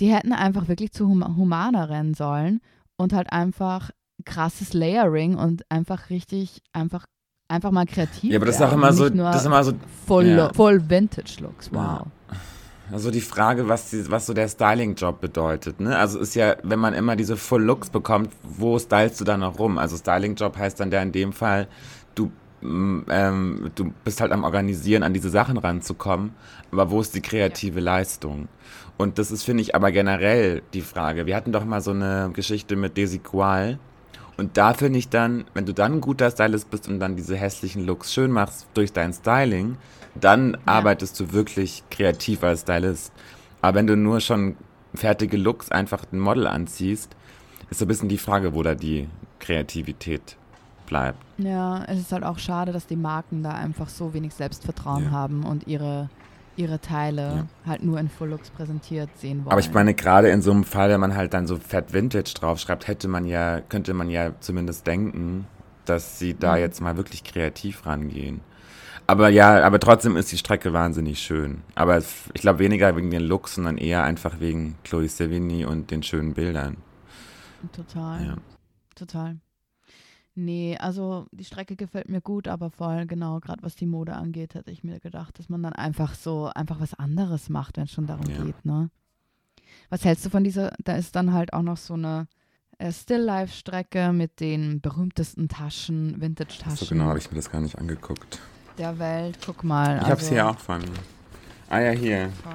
[0.00, 2.60] Die hätten einfach wirklich zu hum Humana rennen sollen
[2.96, 3.90] und halt einfach
[4.24, 7.06] krasses Layering und einfach richtig, einfach,
[7.48, 8.30] einfach mal kreativ.
[8.30, 9.72] Ja, aber das ist auch immer so, das ist immer so
[10.06, 10.52] voll, ja.
[10.52, 11.80] voll Vintage-Looks, wow.
[11.80, 12.36] Ja.
[12.92, 15.80] Also die Frage, was, die, was so der Styling-Job bedeutet.
[15.80, 15.96] Ne?
[15.96, 19.58] Also ist ja, wenn man immer diese Full Looks bekommt, wo stylst du dann noch
[19.58, 19.78] rum?
[19.78, 21.66] Also Styling-Job heißt dann der in dem Fall,
[22.14, 22.30] du,
[22.60, 26.34] mm, ähm, du bist halt am Organisieren, an diese Sachen ranzukommen.
[26.72, 28.48] Aber wo ist die kreative Leistung?
[28.96, 31.26] Und das ist, finde ich, aber generell die Frage.
[31.26, 33.78] Wir hatten doch mal so eine Geschichte mit Desigual.
[34.36, 37.36] Und da finde ich dann, wenn du dann ein guter Stylist bist und dann diese
[37.36, 39.76] hässlichen Looks schön machst durch dein Styling,
[40.14, 40.58] dann ja.
[40.66, 43.12] arbeitest du wirklich kreativ als Stylist.
[43.60, 44.56] Aber wenn du nur schon
[44.94, 47.14] fertige Looks einfach ein Model anziehst,
[47.70, 50.36] ist so ein bisschen die Frage, wo da die Kreativität
[50.86, 51.18] bleibt.
[51.38, 55.10] Ja, es ist halt auch schade, dass die Marken da einfach so wenig Selbstvertrauen ja.
[55.10, 56.10] haben und ihre,
[56.56, 57.46] ihre Teile ja.
[57.66, 59.52] halt nur in Full Looks präsentiert sehen wollen.
[59.52, 62.34] Aber ich meine, gerade in so einem Fall, wenn man halt dann so Fat Vintage
[62.34, 65.46] draufschreibt, hätte man ja, könnte man ja zumindest denken,
[65.84, 66.60] dass sie da mhm.
[66.60, 68.40] jetzt mal wirklich kreativ rangehen.
[69.06, 71.62] Aber ja, aber trotzdem ist die Strecke wahnsinnig schön.
[71.74, 76.02] Aber ich glaube weniger wegen den Looks, sondern eher einfach wegen Chloe Sevigny und den
[76.02, 76.78] schönen Bildern.
[77.72, 78.24] Total.
[78.24, 78.36] Ja.
[78.94, 79.36] Total.
[80.36, 84.54] Nee, also die Strecke gefällt mir gut, aber voll genau, gerade was die Mode angeht,
[84.54, 87.92] hätte ich mir gedacht, dass man dann einfach so einfach was anderes macht, wenn es
[87.92, 88.42] schon darum ja.
[88.42, 88.90] geht, ne?
[89.90, 92.26] Was hältst du von dieser, da ist dann halt auch noch so eine
[92.78, 96.76] äh, Still-Life-Strecke mit den berühmtesten Taschen, Vintage-Taschen.
[96.76, 98.40] So genau, habe ich mir das gar nicht angeguckt
[98.78, 99.38] der Welt.
[99.44, 99.96] Guck mal.
[99.96, 100.82] Ich also, habe es hier auch von.
[101.68, 102.30] Ah ja, hier.
[102.42, 102.54] Voll.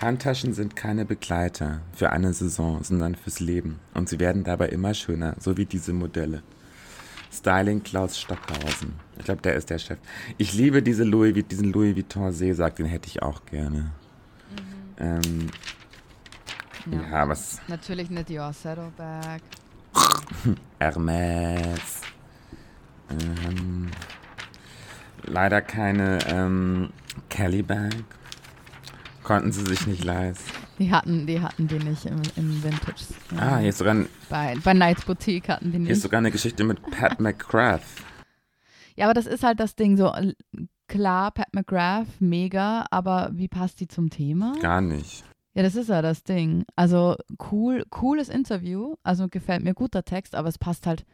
[0.00, 3.80] Handtaschen sind keine Begleiter für eine Saison, sondern fürs Leben.
[3.92, 6.42] Und sie werden dabei immer schöner, so wie diese Modelle.
[7.32, 8.94] Styling Klaus Stockhausen.
[9.18, 9.98] Ich glaube, der ist der Chef.
[10.38, 13.92] Ich liebe diese Louis, diesen Louis Vuitton Seesack, den hätte ich auch gerne.
[14.50, 14.96] Mhm.
[14.98, 15.50] Ähm,
[16.90, 17.02] ja.
[17.10, 17.28] ja.
[17.28, 17.60] was?
[17.68, 19.42] Natürlich eine Dior Saddleback.
[20.80, 22.00] Hermes.
[23.10, 23.90] Ähm,
[25.24, 26.90] leider keine ähm,
[27.28, 28.04] Kelly Bag.
[29.30, 30.42] Konnten sie sich nicht leisten.
[30.80, 33.04] Die hatten, die hatten die nicht im, im Vintage.
[33.38, 35.86] Ah, hier ist sogar ein, bei, bei Knights Boutique hatten die nicht.
[35.86, 37.84] Hier ist sogar eine Geschichte mit Pat McGrath.
[38.96, 40.12] Ja, aber das ist halt das Ding so.
[40.88, 44.54] Klar, Pat McGrath, mega, aber wie passt die zum Thema?
[44.60, 45.22] Gar nicht.
[45.54, 46.64] Ja, das ist ja das Ding.
[46.74, 47.14] Also
[47.52, 51.06] cool, cooles Interview, also gefällt mir guter Text, aber es passt halt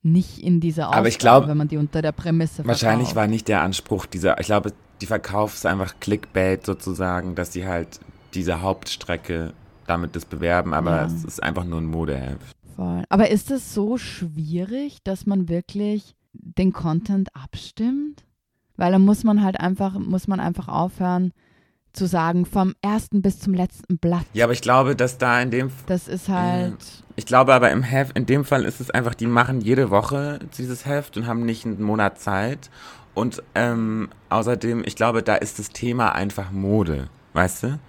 [0.00, 3.26] nicht in diese Aufgabe, Aber ich glaube, wenn man die unter der Prämisse Wahrscheinlich war
[3.26, 8.00] nicht der Anspruch dieser, ich glaube, die Verkauf ist einfach Clickbait sozusagen, dass sie halt
[8.34, 9.52] diese Hauptstrecke
[9.86, 11.06] damit das bewerben, aber ja.
[11.06, 12.54] es ist einfach nur ein Modeheft.
[12.76, 13.02] Voll.
[13.08, 18.24] Aber ist es so schwierig, dass man wirklich den Content abstimmt?
[18.76, 21.32] Weil dann muss man halt einfach, muss man einfach aufhören,
[21.92, 24.24] zu sagen, vom ersten bis zum letzten Blatt.
[24.32, 25.70] Ja, aber ich glaube, dass da in dem.
[25.86, 26.76] Das ist halt.
[27.16, 30.38] ich glaube aber im Heft, in dem Fall ist es einfach, die machen jede Woche
[30.56, 32.70] dieses Heft und haben nicht einen Monat Zeit.
[33.18, 37.80] Und ähm, außerdem, ich glaube, da ist das Thema einfach Mode, weißt du?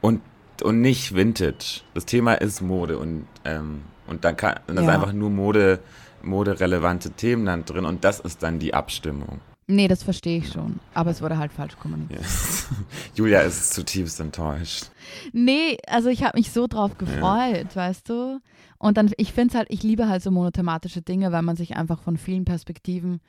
[0.00, 0.22] Und,
[0.62, 1.80] und nicht Vintage.
[1.92, 4.80] Das Thema ist Mode und, ähm, und da kann, da ja.
[4.82, 5.80] ist einfach nur Mode,
[6.22, 9.40] moderelevante Themen dann drin und das ist dann die Abstimmung.
[9.66, 10.78] Nee, das verstehe ich schon.
[10.94, 12.20] Aber es wurde halt falsch kommuniziert.
[12.20, 12.68] Yes.
[13.16, 14.84] Julia ist zutiefst enttäuscht.
[15.32, 17.74] Nee, also ich habe mich so drauf gefreut, ja.
[17.74, 18.38] weißt du?
[18.78, 21.76] Und dann, ich finde es halt, ich liebe halt so monothematische Dinge, weil man sich
[21.76, 23.20] einfach von vielen Perspektiven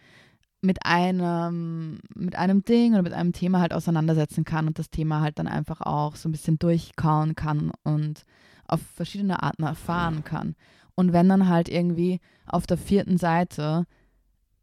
[0.61, 5.21] mit einem, mit einem Ding oder mit einem Thema halt auseinandersetzen kann und das Thema
[5.21, 8.23] halt dann einfach auch so ein bisschen durchkauen kann und
[8.67, 10.55] auf verschiedene Arten erfahren kann.
[10.95, 13.85] Und wenn dann halt irgendwie auf der vierten Seite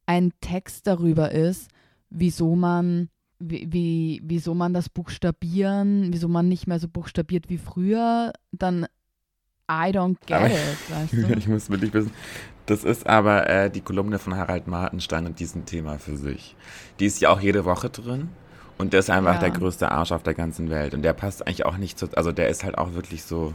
[0.04, 1.70] ein Text darüber ist,
[2.11, 7.59] wieso man, wie, wie, wieso man das Buchstabieren, wieso man nicht mehr so buchstabiert wie
[7.59, 8.87] früher, dann
[9.70, 10.55] I don't get aber, it,
[10.88, 11.33] weißt du?
[11.38, 12.12] ich muss wirklich wissen,
[12.66, 16.57] das ist aber äh, die Kolumne von Harald Martenstein und diesem Thema für sich.
[16.98, 18.31] Die ist ja auch jede Woche drin.
[18.79, 19.40] Und der ist einfach ja.
[19.40, 20.92] der größte Arsch auf der ganzen Welt.
[20.92, 22.09] Und der passt eigentlich auch nicht zu.
[22.14, 23.55] Also der ist halt auch wirklich so.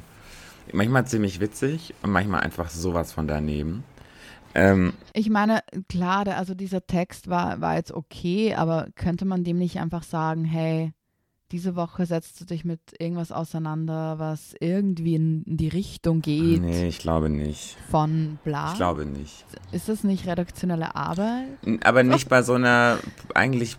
[0.74, 3.84] Manchmal ziemlich witzig und manchmal einfach sowas von daneben.
[4.54, 9.58] Ähm, ich meine, klar, also dieser Text war, war jetzt okay, aber könnte man dem
[9.58, 10.94] nicht einfach sagen, hey,
[11.52, 16.62] diese Woche setzt du dich mit irgendwas auseinander, was irgendwie in die Richtung geht?
[16.62, 17.78] Nee, ich glaube nicht.
[17.90, 18.72] Von bla?
[18.72, 19.46] Ich glaube nicht.
[19.72, 21.48] Ist das nicht redaktionelle Arbeit?
[21.84, 22.98] Aber nicht bei so einer
[23.34, 23.78] eigentlich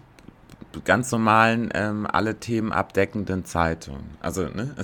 [0.84, 3.98] ganz normalen, ähm, alle Themen abdeckenden Zeitung.
[4.20, 4.74] Also, ne?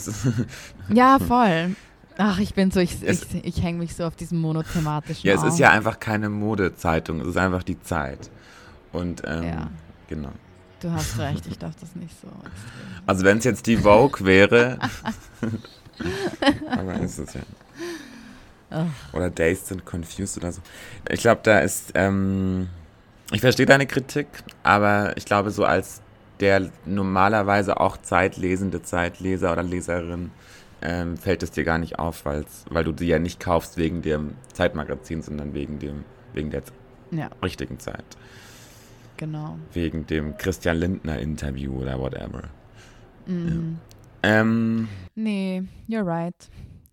[0.93, 1.77] ja, voll.
[2.19, 5.35] Ach, ich bin so, ich, Es- ich, ich hänge mich so auf diesem monothematischen Ja,
[5.37, 5.59] es ist auf.
[5.61, 8.31] ja einfach keine Modezeitung, es ist einfach die Zeit.
[8.93, 9.71] Und ähm, Ja.
[10.09, 10.31] genau.
[10.81, 12.29] Du hast recht, ich darf das nicht so.
[13.07, 14.79] Also wenn es jetzt die Vogue wäre,
[16.71, 17.41] aber ist es ja.
[18.71, 18.87] Ach.
[19.15, 20.61] Oder Dazed and Confused oder so.
[21.11, 22.69] Ich glaube, da ist, ähm,
[23.33, 24.27] ich verstehe deine Kritik,
[24.63, 26.01] aber ich glaube, so als
[26.41, 30.31] der normalerweise auch zeitlesende Zeitleser oder Leserin
[30.83, 34.35] ähm, fällt es dir gar nicht auf, weil du die ja nicht kaufst wegen dem
[34.53, 36.63] Zeitmagazin, sondern wegen dem, wegen der
[37.11, 38.05] Ja, richtigen Zeit.
[39.19, 39.59] Genau.
[39.75, 42.45] Wegen dem Christian Lindner Interview oder whatever.
[43.27, 43.77] Mhm.
[44.23, 46.35] Ähm, Nee, you're right.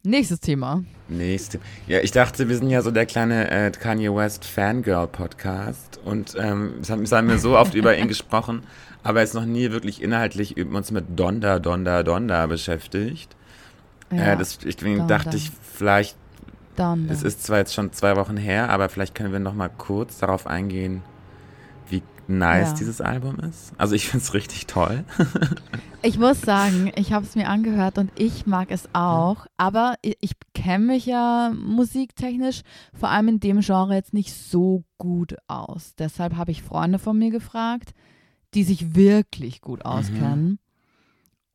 [0.04, 0.84] Nächstes Thema.
[1.08, 1.60] nächste.
[1.88, 6.36] Ja, ich dachte, wir sind ja so der kleine äh, Kanye West Fangirl Podcast und
[6.38, 8.62] ähm, es haben, es haben wir so oft über ihn gesprochen,
[9.02, 13.36] aber jetzt noch nie wirklich inhaltlich uns mit Donda, Donda, Donda beschäftigt.
[14.12, 15.18] Ja, Äh, deswegen Donda.
[15.18, 16.16] dachte ich, vielleicht,
[16.76, 17.10] dann.
[17.10, 20.20] es ist zwar jetzt schon zwei Wochen her, aber vielleicht können wir noch mal kurz
[20.20, 21.02] darauf eingehen,
[22.28, 22.74] nice Ja.
[22.76, 23.74] dieses Album ist.
[23.78, 25.04] Also ich finde es richtig toll.
[26.02, 30.16] Ich muss sagen, ich habe es mir angehört und ich mag es auch, aber ich,
[30.22, 32.62] ich kenne mich ja musiktechnisch
[32.94, 35.96] vor allem in dem Genre jetzt nicht so gut aus.
[35.98, 37.96] Deshalb habe ich Freunde von mir gefragt,
[38.54, 40.60] die sich wirklich gut auskennen.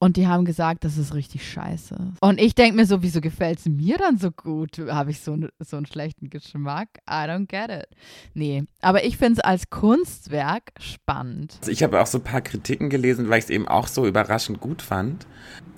[0.02, 2.14] Und die haben gesagt, das ist richtig scheiße.
[2.20, 4.78] Und ich denke mir so, wieso gefällt es mir dann so gut?
[4.88, 6.88] Habe ich so, so einen schlechten Geschmack?
[7.06, 7.86] I don't get it.
[8.32, 11.58] Nee, aber ich finde es als Kunstwerk spannend.
[11.60, 14.06] Also ich habe auch so ein paar Kritiken gelesen, weil ich es eben auch so
[14.06, 15.26] überraschend gut fand.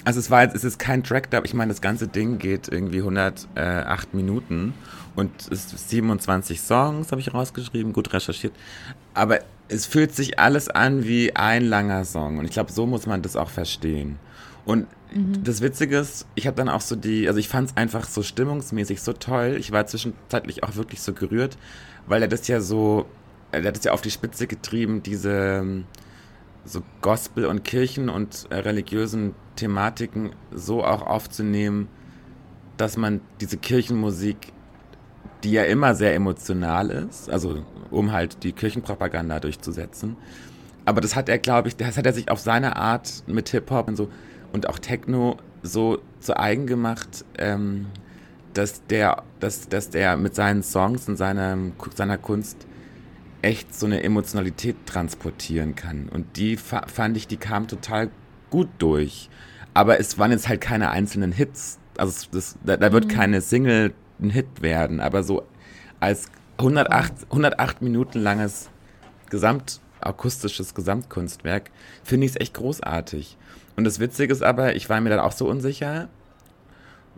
[0.04, 2.68] Also es war jetzt, es ist kein Track, aber ich meine, das ganze Ding geht
[2.68, 4.72] irgendwie 108 Minuten
[5.16, 8.52] und es ist 27 Songs, habe ich rausgeschrieben, gut recherchiert.
[9.14, 9.40] Aber
[9.72, 13.22] es fühlt sich alles an wie ein langer Song und ich glaube, so muss man
[13.22, 14.18] das auch verstehen.
[14.64, 14.86] Und
[15.44, 18.22] das Witzige ist, ich habe dann auch so die, also ich fand es einfach so
[18.22, 19.56] stimmungsmäßig so toll.
[19.58, 21.58] Ich war zwischenzeitlich auch wirklich so gerührt,
[22.06, 23.06] weil er das ja so,
[23.50, 25.84] er hat das ja auf die Spitze getrieben, diese
[26.64, 31.88] so Gospel- und Kirchen- und äh, religiösen Thematiken so auch aufzunehmen,
[32.76, 34.52] dass man diese Kirchenmusik,
[35.44, 40.16] die ja immer sehr emotional ist, also um halt die Kirchenpropaganda durchzusetzen,
[40.84, 43.88] aber das hat er, glaube ich, das hat er sich auf seine Art mit Hip-Hop
[43.88, 44.08] und so
[44.52, 47.86] und auch Techno so zu eigen gemacht, ähm,
[48.54, 51.56] dass der, dass, dass der mit seinen Songs und seiner,
[51.94, 52.66] seiner Kunst
[53.40, 56.08] echt so eine Emotionalität transportieren kann.
[56.08, 58.10] Und die fa fand ich, die kam total
[58.50, 59.30] gut durch.
[59.74, 61.78] Aber es waren jetzt halt keine einzelnen Hits.
[61.96, 65.00] Also das, da, da wird keine Single ein Hit werden.
[65.00, 65.46] Aber so
[66.00, 68.70] als 108, 108 Minuten langes
[69.30, 71.70] gesamtakustisches Gesamtkunstwerk
[72.04, 73.36] finde ich es echt großartig.
[73.76, 76.08] Und das Witzige ist aber, ich war mir dann auch so unsicher,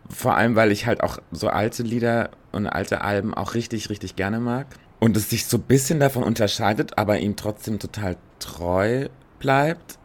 [0.09, 4.17] vor allem, weil ich halt auch so alte Lieder und alte Alben auch richtig, richtig
[4.17, 4.67] gerne mag.
[5.01, 9.99] Und es sich so ein bisschen davon unterscheidet, aber ihm trotzdem total treu bleibt.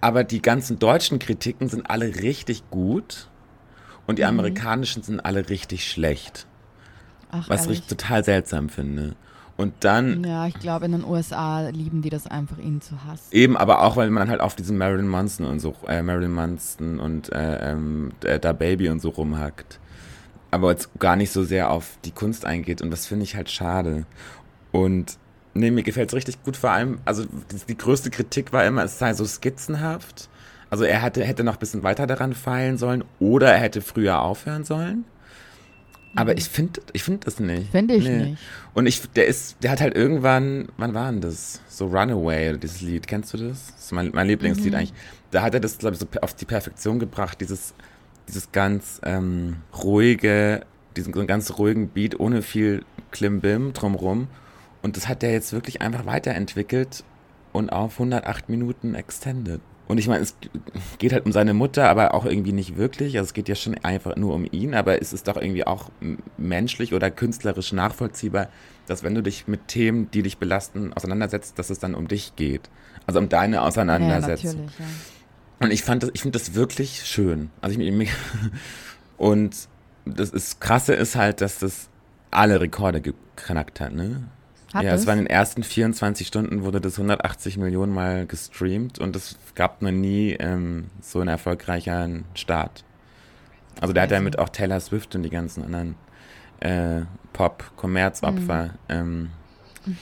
[0.00, 3.28] Aber die ganzen deutschen Kritiken sind alle richtig gut
[4.10, 6.46] und die amerikanischen sind alle richtig schlecht.
[7.30, 7.80] Ach, Was ehrlich?
[7.80, 9.14] ich total seltsam finde.
[9.56, 13.28] Und dann Ja, ich glaube, in den USA lieben die das einfach, ihn zu hassen.
[13.30, 16.98] Eben, aber auch, weil man halt auf diesen Marilyn Manson und so, äh, Marilyn Manson
[16.98, 19.78] und äh, ähm, äh, da Baby und so rumhackt.
[20.50, 23.50] Aber jetzt gar nicht so sehr auf die Kunst eingeht und das finde ich halt
[23.50, 24.06] schade.
[24.72, 25.18] Und
[25.54, 28.82] nee, mir gefällt es richtig gut, vor allem, also die, die größte Kritik war immer,
[28.82, 30.28] es sei so skizzenhaft.
[30.70, 34.22] Also er hätte, hätte noch ein bisschen weiter daran feilen sollen oder er hätte früher
[34.22, 35.04] aufhören sollen.
[36.16, 37.70] Aber ich finde ich find das nicht.
[37.70, 38.30] Finde ich Nee.
[38.30, 38.42] nicht.
[38.74, 41.60] Und ich, der ist, der hat halt irgendwann, wann war denn das?
[41.68, 43.72] So Runaway, oder dieses Lied, kennst du das?
[43.74, 44.92] Das ist mein, mein Lieblingslied eigentlich.
[45.30, 47.74] Da hat er das, glaube ich, so auf die Perfektion gebracht, dieses,
[48.26, 50.62] dieses ganz ähm, ruhige,
[50.96, 54.26] diesen so einen ganz ruhigen Beat ohne viel Klimbim drumrum.
[54.82, 57.04] Und das hat er jetzt wirklich einfach weiterentwickelt
[57.52, 59.60] und auf 108 Minuten extended.
[59.90, 60.36] Und ich meine, es
[60.98, 63.18] geht halt um seine Mutter, aber auch irgendwie nicht wirklich.
[63.18, 65.90] Also es geht ja schon einfach nur um ihn, aber es ist doch irgendwie auch
[66.38, 68.48] menschlich oder künstlerisch nachvollziehbar,
[68.86, 72.36] dass wenn du dich mit Themen, die dich belasten, auseinandersetzt, dass es dann um dich
[72.36, 72.70] geht.
[73.06, 74.66] Also um deine Ja, Auseinandersetzung.
[74.66, 74.84] natürlich, ja.
[75.58, 77.50] Und ich fand das, ich finde das wirklich schön.
[77.60, 78.10] Also ich,
[79.18, 79.56] und
[80.04, 81.88] das ist krasse ist halt, dass das
[82.30, 84.22] alle Rekorde geknackt hat, ne?
[84.72, 85.02] Hat ja, es?
[85.02, 89.36] es war in den ersten 24 Stunden wurde das 180 Millionen Mal gestreamt und es
[89.54, 92.84] gab noch nie ähm, so einen erfolgreicheren Start.
[93.80, 94.24] Also da hat er Crazy.
[94.24, 95.94] mit auch Taylor Swift und die ganzen anderen
[96.60, 97.02] äh,
[97.32, 98.70] Pop-Kommerzopfer Mhm.
[98.88, 99.30] ähm,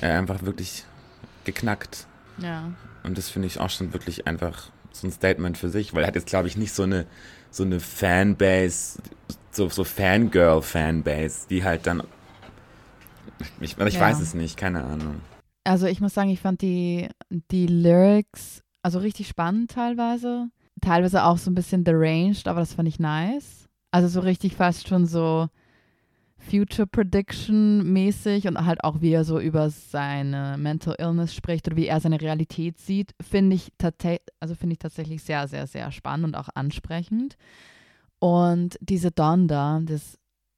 [0.00, 0.84] äh, einfach wirklich
[1.44, 2.06] geknackt.
[2.38, 2.70] Ja.
[3.02, 6.08] Und das finde ich auch schon wirklich einfach so ein Statement für sich, weil er
[6.08, 7.06] hat jetzt, glaube ich, nicht so eine,
[7.50, 8.98] so eine Fanbase,
[9.50, 12.02] so, so Fangirl-Fanbase, die halt dann.
[13.60, 14.00] Ich, ich Ja.
[14.00, 15.20] weiß es nicht, keine Ahnung.
[15.64, 17.08] Also ich muss sagen, ich fand die,
[17.50, 20.48] die Lyrics also richtig spannend teilweise.
[20.80, 23.68] Teilweise auch so ein bisschen deranged, aber das fand ich nice.
[23.90, 25.48] Also so richtig fast schon so
[26.38, 31.76] Future Prediction mäßig und halt auch wie er so über seine Mental Illness spricht oder
[31.76, 33.72] wie er seine Realität sieht, finde ich,
[34.38, 37.36] also finde ich tatsächlich sehr, sehr, sehr spannend und auch ansprechend.
[38.20, 40.16] Und diese Donda, das,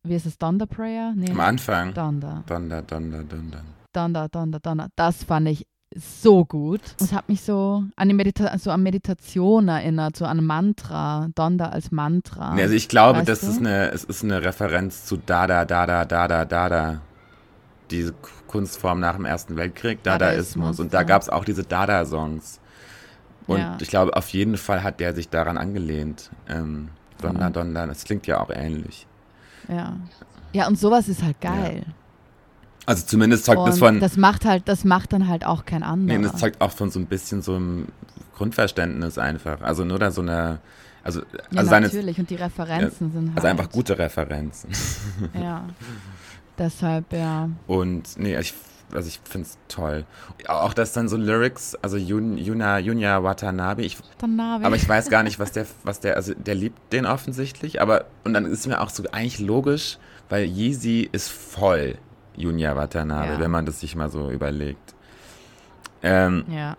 [0.09, 1.13] wie ist es, Donda Prayer?
[1.17, 1.95] Nee, Am Anfang.
[1.95, 2.45] Donda.
[2.47, 3.61] Donder, Donder, Donder.
[3.93, 4.89] Donner, Donner, Donner.
[4.97, 5.67] Das fand ich
[5.97, 6.83] so gut.
[7.01, 11.29] Es hat mich so an, die Medita so an Meditation erinnert, so an Mantra.
[11.35, 12.55] Donner als Mantra.
[12.55, 13.47] Nee, also ich glaube, Weißt das du?
[13.49, 17.01] ist eine, es ist eine Referenz zu Dada, Dada, Dada, Dada.
[17.91, 18.15] Diese
[18.49, 20.55] Kunstform nach dem Ersten Weltkrieg, Dadaismus.
[20.55, 22.61] Dadaismus, Und da gab es auch diese Dada-Songs.
[23.47, 23.79] Und Ja.
[23.81, 26.31] ich glaube, auf jeden Fall hat der sich daran angelehnt.
[26.51, 26.89] Ähm,
[27.23, 27.49] Donder.
[27.51, 29.07] Donder, das klingt ja auch ähnlich.
[29.69, 29.97] Ja.
[30.53, 31.85] Ja, und sowas ist halt geil.
[32.87, 35.83] Also zumindest zeugt und das von, das macht halt, das macht dann halt auch kein
[35.83, 36.19] anderer.
[36.19, 37.89] nee, das zeugt auch von so ein bisschen so einem
[38.35, 39.61] Grundverständnis einfach.
[39.61, 40.61] Also nur da so eine,
[41.05, 41.27] also, ja,
[41.57, 42.19] also seine, natürlich.
[42.19, 43.37] Und die Referenzen sind halt.
[43.37, 44.71] also einfach gute Referenzen.
[45.35, 45.65] Ja.
[46.57, 47.51] Deshalb, ja.
[47.67, 48.55] Und nee, ich,
[48.93, 50.05] also ich finde es toll.
[50.47, 53.97] Auch dass dann so Lyrics, also Yun, Yuna, Yunya Watanabe, ich,
[54.27, 54.65] Navi.
[54.65, 58.07] aber ich weiß gar nicht, was der, was der, also der liebt den offensichtlich, aber
[58.25, 59.99] und dann ist mir auch so eigentlich logisch,
[60.29, 61.97] weil Yeezy ist voll
[62.37, 63.39] Yunya Watanabe, Ja.
[63.41, 64.95] wenn man das sich mal so überlegt.
[66.03, 66.77] Ähm, ja.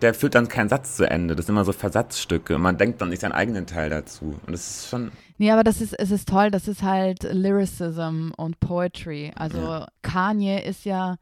[0.00, 3.08] der führt dann keinen Satz zu Ende, das sind immer so Versatzstücke man denkt dann
[3.08, 4.38] nicht seinen eigenen Teil dazu.
[4.46, 8.30] Und das ist schon, Nee, aber das ist, es ist toll, das ist halt Lyricism
[8.36, 9.32] und Poetry.
[9.34, 9.86] Also Ja.
[10.02, 11.16] Kanye ist ja,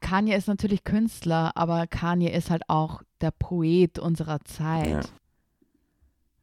[0.00, 4.88] Kanye ist natürlich Künstler, aber Kanye ist halt auch der Poet unserer Zeit.
[4.88, 5.00] Ja.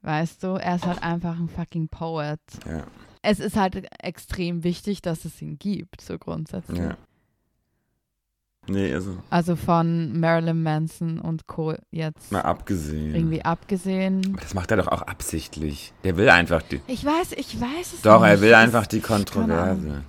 [0.04, 2.40] Weißt du, er ist halt einfach ein fucking Poet.
[2.68, 2.84] ja,
[3.22, 6.80] Es ist halt extrem wichtig, dass es ihn gibt, so grundsätzlich.
[6.80, 6.98] ja.
[8.68, 11.74] Nee, also Also von Marilyn Manson und Co.
[11.90, 13.16] jetzt mal abgesehen.
[13.16, 14.22] irgendwie abgesehen.
[14.34, 15.94] Aber das macht er doch auch absichtlich.
[16.04, 16.80] Der will einfach die.
[16.86, 18.30] Ich weiß, ich weiß es Doch, nicht.
[18.30, 19.00] er will einfach die.
[19.02, 20.04] Kontroverse.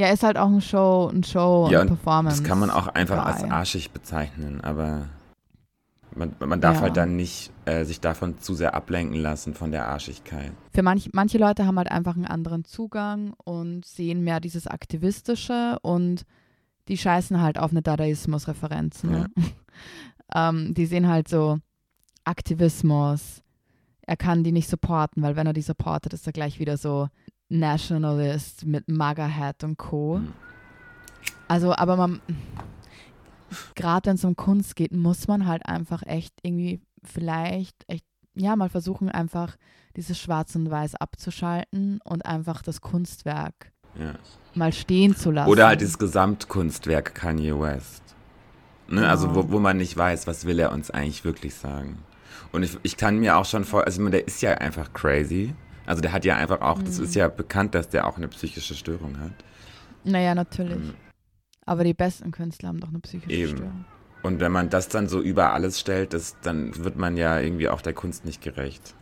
[0.00, 2.40] Ja, ist halt auch ein Show, ein Show Ja, und und Performance.
[2.40, 5.08] Das kann man auch einfach als arschig bezeichnen, aber
[6.16, 6.80] man, man darf Ja.
[6.84, 10.52] halt dann nicht äh, sich davon zu sehr ablenken lassen von der Arschigkeit.
[10.72, 15.78] Für manch, manche Leute haben halt einfach einen anderen Zugang und sehen mehr dieses Aktivistische
[15.82, 16.24] und
[16.88, 19.04] die scheißen halt auf eine Dadaismus-Referenz.
[19.04, 19.26] Ne?
[20.34, 21.58] ähm, die sehen halt so
[22.24, 23.42] Aktivismus.
[24.00, 27.08] Er kann die nicht supporten, weil wenn er die supportet, ist er gleich wieder so
[27.50, 30.18] Nationalist mit MAGA-Hat und Co.
[30.18, 30.32] Mhm.
[31.48, 32.20] Also, aber man,
[33.74, 38.54] gerade wenn es um Kunst geht, muss man halt einfach echt irgendwie vielleicht echt, ja,
[38.56, 39.56] mal versuchen, einfach
[39.96, 44.14] dieses Schwarz und Weiß abzuschalten und einfach das Kunstwerk Ja.
[44.54, 45.50] mal stehen zu lassen.
[45.50, 48.02] Oder halt dieses Gesamtkunstwerk Kanye West.
[48.88, 49.08] Ne?
[49.08, 49.48] Also Genau.
[49.48, 51.98] wo, wo man nicht weiß, was will er uns eigentlich wirklich sagen.
[52.52, 55.54] Und ich, ich kann mir auch schon vor, also der ist ja einfach crazy.
[55.90, 57.04] Also der hat ja einfach auch, das Mhm.
[57.04, 59.32] ist ja bekannt, dass der auch eine psychische Störung hat.
[60.04, 60.78] Naja, natürlich.
[60.78, 60.94] Mhm.
[61.66, 63.56] Aber die besten Künstler haben doch eine psychische Eben.
[63.56, 63.84] Störung.
[64.22, 67.68] Und wenn man das dann so über alles stellt, das, dann wird man ja irgendwie
[67.68, 68.94] auch der Kunst nicht gerecht.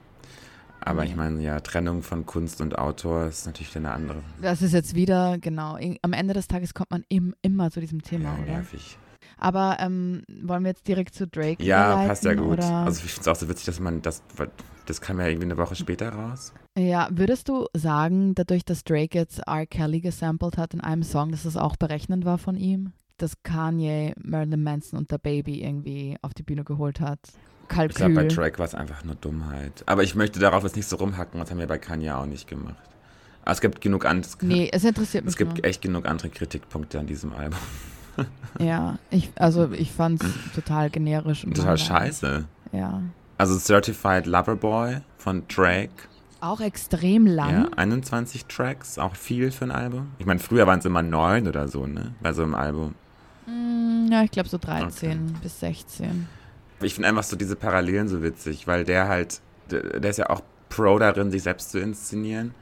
[0.81, 1.11] Aber Nee.
[1.11, 4.23] ich meine, ja, Trennung von Kunst und Autor ist natürlich eine andere.
[4.41, 8.01] Das ist jetzt wieder, genau, am Ende des Tages kommt man im, immer zu diesem
[8.03, 8.53] Thema, Ja, oder?
[8.53, 8.97] nervig.
[9.37, 12.47] Aber ähm, wollen wir jetzt direkt zu Drake Ja, passt ja gut.
[12.59, 12.65] Oder?
[12.87, 14.23] Also ich finde es auch so witzig, dass man das,
[14.89, 16.53] das kam ja irgendwie eine Woche später raus.
[16.79, 19.67] Ja, würdest du sagen, dadurch, dass Drake jetzt R.
[19.67, 22.93] Kelly gesampelt hat in einem Song, dass das auch berechnend war von ihm?
[23.19, 27.19] Dass Kanye, Marilyn Manson und der Baby irgendwie auf die Bühne geholt hat?
[27.63, 28.29] Ich glaube, bei Kalkül.
[28.37, 29.83] Drake war es einfach nur Dummheit.
[29.87, 32.49] Aber ich möchte darauf jetzt nicht so rumhacken, das haben wir bei Kanye auch nicht
[32.49, 32.77] gemacht.
[33.43, 35.65] Aber es gibt genug an, es, Nee, es interessiert mich es gibt nur.
[35.65, 37.59] echt genug andere Kritikpunkte an diesem Album.
[38.59, 41.45] Ja, ich, also ich fand es total generisch.
[41.45, 42.47] Und Total scheiße.
[42.73, 43.03] Ja.
[43.39, 45.91] Also Certified Lover Boy von Drake.
[46.41, 47.51] Auch extrem lang.
[47.51, 50.11] Ja, 21 Tracks, auch viel für ein Album.
[50.19, 52.15] Ich meine, früher waren es immer neun oder so, ne?
[52.21, 52.95] Bei so einem Album.
[53.47, 56.29] Mm, Ja, ich glaube so 13 bis 16.
[56.81, 60.31] Ich finde einfach so diese Parallelen so witzig, weil der halt, der, der ist ja
[60.31, 62.55] auch Pro darin, sich selbst zu inszenieren.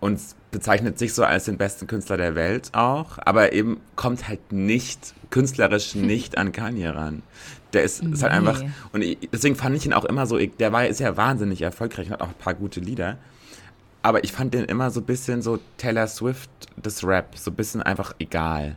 [0.00, 4.52] Und bezeichnet sich so als den besten Künstler der Welt auch, aber eben kommt halt
[4.52, 7.22] nicht, künstlerisch nicht an Kanye ran.
[7.76, 8.62] Der ist, ist halt einfach,
[8.92, 12.14] und deswegen fand ich ihn auch immer so, der war, ist ja wahnsinnig erfolgreich und
[12.14, 13.18] hat auch ein paar gute Lieder.
[14.02, 17.54] Aber ich fand den immer so ein bisschen so Taylor Swift des Rap, so ein
[17.54, 18.76] bisschen einfach egal.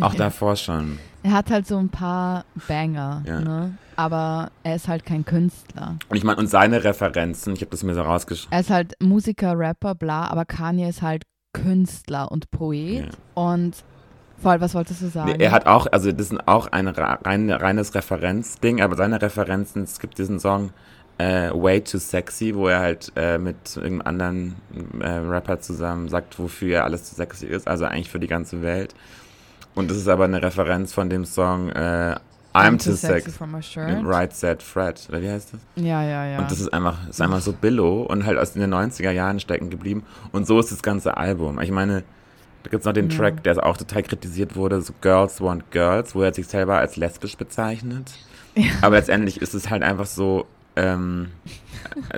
[0.00, 0.98] Auch davor schon.
[1.22, 3.40] Er hat halt so ein paar Banger, Ja.
[3.40, 3.74] ne?
[3.96, 5.98] aber er ist halt kein Künstler.
[6.08, 8.52] Und ich meine, und seine Referenzen, ich habe das mir so rausgeschrieben.
[8.52, 13.04] Er ist halt Musiker, Rapper, bla, aber Kanye ist halt Künstler und Poet.
[13.04, 13.42] Ja.
[13.42, 13.74] Und
[14.42, 15.38] voll, was wolltest du sagen?
[15.38, 19.98] Er hat auch, also das ist auch ein rein, reines Referenzding, aber seine Referenzen, es
[20.00, 20.70] gibt diesen Song
[21.18, 24.54] äh, Way Too Sexy, wo er halt äh, mit irgendeinem anderen
[25.00, 28.62] äh, Rapper zusammen sagt, wofür er alles zu sexy ist, also eigentlich für die ganze
[28.62, 28.94] Welt.
[29.74, 32.16] Und das ist aber eine Referenz von dem Song äh,
[32.52, 34.04] I'm, Too, Sexy, for my shirt.
[34.04, 35.60] Right Said Fred, oder wie heißt das?
[35.76, 36.38] Ja, ja, ja.
[36.38, 39.70] Und das ist einfach, ist einfach so billow und halt aus den 90er Jahren stecken
[39.70, 40.04] geblieben.
[40.32, 41.60] Und so ist das ganze Album.
[41.60, 42.02] Ich meine,
[42.62, 43.16] da gibt es noch den Ja.
[43.16, 46.96] Track, der auch total kritisiert wurde, so Girls Want Girls, wo er sich selber als
[46.96, 48.10] lesbisch bezeichnet.
[48.82, 50.46] Aber letztendlich ist es halt einfach so,
[50.76, 51.28] ähm,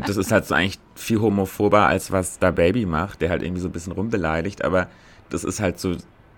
[0.06, 3.60] das ist halt so eigentlich viel homophober, als was da Baby macht, der halt irgendwie
[3.60, 4.64] so ein bisschen rumbeleidigt.
[4.64, 4.88] Aber
[5.30, 5.96] das ist halt so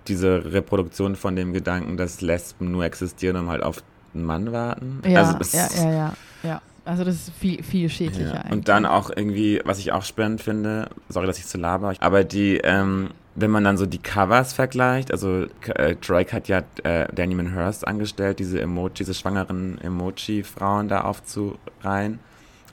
[0.09, 3.82] diese Reproduktion von dem Gedanken, dass Lesben nur existieren, um halt auf
[4.14, 5.00] einen Mann warten.
[5.07, 6.62] Ja, also ja, ja, ja, ja.
[6.84, 8.40] Also das ist viel, viel schädlicher ja.
[8.40, 8.52] eigentlich.
[8.52, 12.24] Und dann auch irgendwie, was ich auch spannend finde, sorry, dass ich zu laber, aber
[12.24, 17.07] die, ähm, wenn man dann so die Covers vergleicht, also äh, Drake hat ja äh,
[17.14, 22.20] Danny Manhurst angestellt, diese Emoji, diese schwangeren Emoji-Frauen da aufzureihen.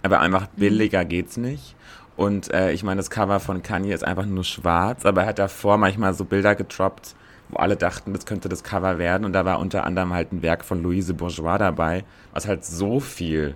[0.04, 0.60] Aber einfach Mhm.
[0.60, 1.76] billiger geht's nicht.
[2.16, 5.40] Und äh, ich meine, das Cover von Kanye ist einfach nur schwarz, aber er hat
[5.40, 7.16] davor manchmal so Bilder getroppt,
[7.50, 9.26] wo alle dachten, das könnte das Cover werden.
[9.26, 12.04] Und da war unter anderem halt ein Werk von Louise Bourgeois dabei,
[12.34, 13.56] was halt so viel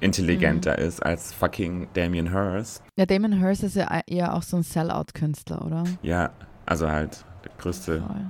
[0.00, 2.82] intelligenter ist als fucking Damien Hirst.
[2.96, 5.84] ja, Damon Hirst ist ja eher auch so ein Sellout-Künstler, oder?
[6.02, 6.30] Ja,
[6.66, 8.26] also halt der größte Voll.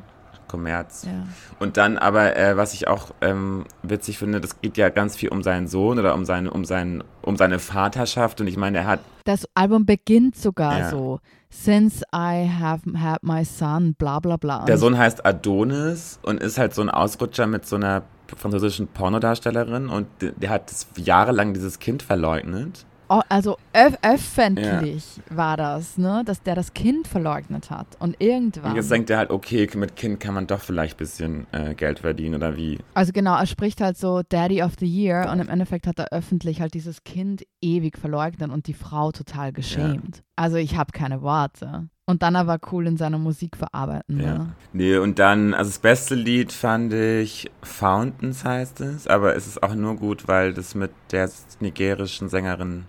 [0.49, 1.05] Kommerz.
[1.07, 1.27] Ja.
[1.59, 5.31] Und dann aber, äh, was ich auch ähm, witzig finde, das geht ja ganz viel
[5.31, 8.41] um seinen Sohn oder um seine, um seinen, um seine Vaterschaft.
[8.41, 10.91] Und ich meine, er hat, Das Album beginnt sogar Ja.
[10.91, 11.19] so.
[11.51, 14.65] Since I have had my son, bla bla bla.
[14.67, 18.03] Der Sohn heißt Adonis und ist halt so ein Ausrutscher mit so einer
[18.35, 22.85] französischen Pornodarstellerin und der, hat jahrelang dieses Kind verleugnet.
[23.09, 26.23] Oh, also öf öffentlich war das, ne?
[26.27, 27.87] Dass der das Kind verleugnet hat.
[28.01, 28.73] Und irgendwann.
[28.73, 31.75] Und jetzt denkt er halt, okay, mit Kind kann man doch vielleicht ein bisschen äh,
[31.75, 32.79] Geld verdienen oder wie.
[32.95, 36.13] Also genau, er spricht halt so Daddy of the Year und im Endeffekt hat er
[36.13, 40.25] öffentlich halt dieses Kind ewig verleugnet und die Frau total geschämt.
[40.35, 41.89] Also ich habe keine Worte.
[42.09, 44.21] Und dann aber cool in seiner Musik verarbeiten.
[44.21, 44.39] Ja.
[44.39, 44.53] Ne?
[44.73, 49.61] Nee, und dann, also das beste Lied fand ich Fountains heißt es, aber es ist
[49.63, 51.29] auch nur gut, weil das mit der
[51.59, 52.85] nigerischen Sängerin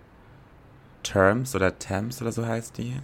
[1.02, 2.94] Terms oder Thames oder so heißt die.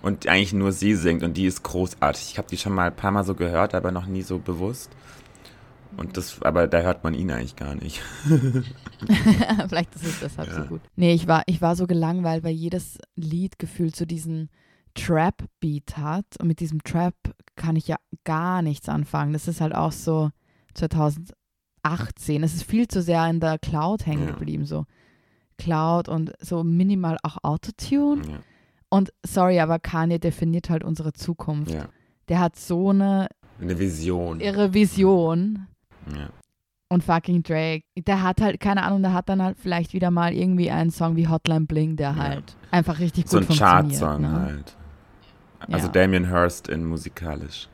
[0.00, 2.30] Und eigentlich nur sie singt und die ist großartig.
[2.30, 4.90] Ich habe die schon mal ein paar Mal so gehört, aber noch nie so bewusst.
[5.96, 8.00] Und das, aber da hört man ihn eigentlich gar nicht.
[9.68, 10.66] Vielleicht ist es deshalb so Ja.
[10.66, 10.80] gut.
[10.96, 14.48] Nee, ich war, ich war so gelangweilt, weil jedes Lied gefühlt so diesen
[14.94, 16.26] Trap-Beat hat.
[16.40, 17.14] Und mit diesem Trap
[17.56, 19.32] kann ich ja gar nichts anfangen.
[19.32, 20.30] Das ist halt auch so
[20.74, 22.42] 2018.
[22.42, 24.64] Es ist viel zu sehr in der Cloud hängen geblieben.
[24.64, 24.84] So
[25.56, 28.22] Cloud und so minimal auch Autotune.
[28.28, 28.38] Ja,
[28.90, 31.70] Und sorry, aber Kanye definiert halt unsere Zukunft.
[31.72, 31.88] ja.
[32.28, 33.28] Der hat so eine
[33.58, 34.40] Eine Vision.
[34.40, 35.66] irre Vision.
[36.14, 36.28] Ja.
[36.90, 40.32] Und fucking Drake, der hat halt, keine Ahnung, der hat dann halt vielleicht wieder mal
[40.32, 42.16] irgendwie einen Song wie Hotline Bling, der Ja.
[42.16, 44.00] halt einfach richtig gut So ein funktioniert.
[44.00, 44.40] Chartsong ne?
[44.40, 44.76] halt.
[45.70, 45.92] Also Ja.
[45.92, 47.68] Damien Hirst in musikalisch.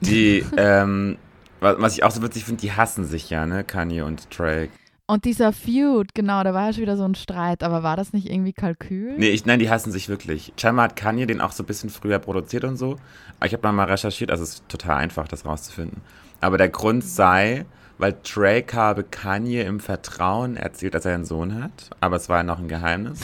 [0.00, 1.16] Die, ähm,
[1.60, 4.70] wa- was ich auch so witzig finde, die hassen sich ja, ne, Kanye und Drake.
[5.06, 8.12] Und dieser Feud, genau, da war ja schon wieder so ein Streit, aber war das
[8.12, 9.18] nicht irgendwie Kalkül?
[9.18, 10.52] Nee, ich, nein, die hassen sich wirklich.
[10.56, 12.96] Scheinbar hat Kanye den auch so ein bisschen früher produziert und so.
[13.38, 16.00] Aber ich habe mal recherchiert, also es ist total einfach, das rauszufinden.
[16.40, 17.66] Aber der Grund sei,
[18.02, 21.90] weil Drake habe Kanye im Vertrauen erzählt, dass er einen Sohn hat.
[22.00, 23.20] Aber es war ja noch ein Geheimnis.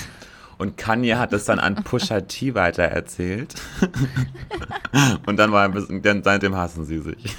[0.56, 3.56] Und Kanye hat es dann an Pusha T weitererzählt.
[5.26, 7.38] und dann war ein bisschen, dann seitdem hassen sie sich.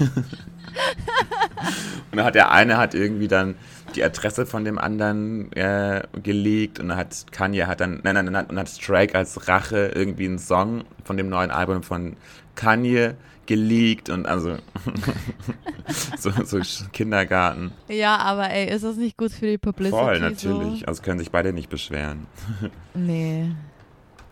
[2.10, 3.54] und dann hat der eine hat irgendwie dann
[3.94, 8.26] die Adresse von dem anderen äh, geleakt und dann hat Kanye hat dann, nein, nein,
[8.26, 12.16] nein, und hat Drake als Rache irgendwie einen Song von dem neuen Album von
[12.54, 13.14] Kanye
[13.50, 14.58] geleakt und also
[16.16, 16.60] so, so
[16.92, 17.72] Kindergarten.
[17.88, 20.00] Ja, aber ey, ist das nicht gut für die Publicity?
[20.00, 20.80] Voll, natürlich.
[20.80, 20.86] So?
[20.86, 22.26] Also können sich beide nicht beschweren.
[22.94, 23.50] Nee.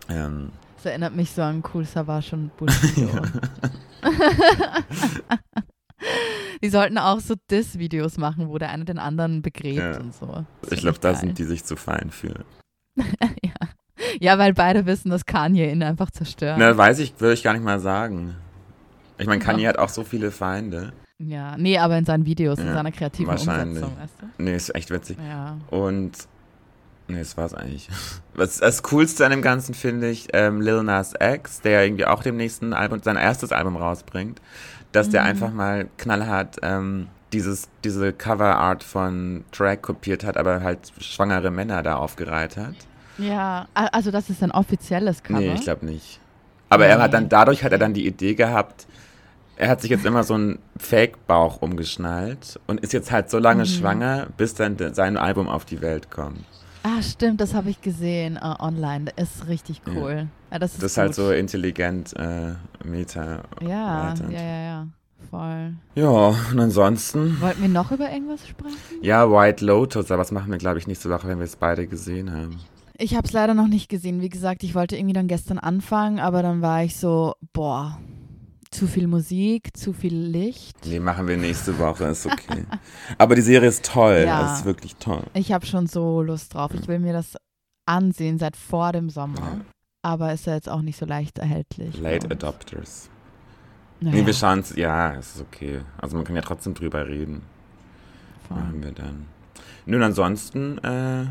[0.07, 3.09] Ähm, Das erinnert mich so an Cool Savage und Bushido.
[6.63, 9.99] die sollten auch so Diss-Videos machen, wo der eine den anderen begräbt Ja.
[9.99, 10.45] und so.
[10.71, 12.45] Ich glaube, da sind die sich zu fein für.
[13.43, 13.51] ja.
[14.21, 16.55] ja, weil beide wissen, dass Kanye ihn einfach zerstört.
[16.57, 18.35] Na, weiß ich, würde ich gar nicht mal sagen.
[19.19, 20.93] Ich meine, Kanye hat auch so viele Feinde.
[21.19, 23.83] Ja, nee, aber in seinen Videos, in Ja, seiner kreativen wahrscheinlich.
[23.83, 24.43] Umsetzung, weißt du?
[24.43, 25.17] Nee, ist echt witzig.
[25.27, 25.57] Ja.
[25.69, 26.11] Und.
[27.09, 27.89] Nee, das war's eigentlich.
[28.35, 32.23] Was das Coolste an dem Ganzen finde ich, ähm, Lil Nas X, der irgendwie auch
[32.23, 34.39] dem nächsten Album, sein erstes Album rausbringt,
[34.91, 35.27] dass der Mhm.
[35.27, 41.83] einfach mal knallhart ähm, dieses, diese Coverart von Drag kopiert hat, aber halt schwangere Männer
[41.83, 42.75] da aufgereiht hat.
[43.17, 45.39] Ja, also das ist ein offizielles Cover.
[45.39, 46.19] Nee, ich glaube nicht.
[46.69, 47.17] Aber er hat Nee.
[47.17, 48.85] dann, dadurch hat er dann die Idee gehabt,
[49.59, 53.63] er hat sich jetzt immer so einen Fake-Bauch umgeschnallt und ist jetzt halt so lange
[53.63, 53.67] Mhm.
[53.67, 56.43] schwanger, bis dann sein Album auf die Welt kommt.
[56.83, 59.11] Ah, stimmt, das habe ich gesehen äh, online.
[59.17, 59.93] Das ist richtig Ja.
[59.93, 60.27] cool.
[60.51, 62.53] Ja, das ist Das ist halt so intelligent äh,
[62.83, 63.43] Meta.
[63.61, 64.87] Ja, ja, ja, ja.
[65.29, 65.73] Voll.
[65.95, 68.77] Ja, und ansonsten, Wollten wir noch über irgendwas sprechen?
[69.01, 71.85] ja, White Lotus, aber das machen wir, glaube ich, nächste Woche, wenn wir es beide
[71.85, 72.57] gesehen haben.
[72.97, 74.21] Ich habe es leider noch nicht gesehen.
[74.21, 77.99] Wie gesagt, ich wollte irgendwie dann gestern anfangen, aber dann war ich so, boah,
[78.71, 80.77] zu viel Musik, zu viel Licht.
[80.85, 82.65] Nee, machen wir nächste Woche, ist okay.
[83.17, 84.41] aber die Serie ist toll, Ja.
[84.43, 85.23] das ist wirklich toll.
[85.33, 86.71] Ich habe schon so Lust drauf.
[86.73, 87.35] Ich will mir das
[87.87, 89.39] ansehen seit vor dem Sommer.
[89.39, 89.61] Ja.
[90.03, 91.99] Aber ist ja jetzt auch nicht so leicht erhältlich.
[91.99, 93.09] Late Adopters.
[93.99, 95.81] Naja, Nee, wir schauen es, ja, es ist okay.
[95.97, 97.41] Also man kann ja trotzdem drüber reden.
[98.47, 98.57] voll.
[98.57, 99.25] Machen wir dann.
[99.85, 101.25] Nun, ansonsten, äh,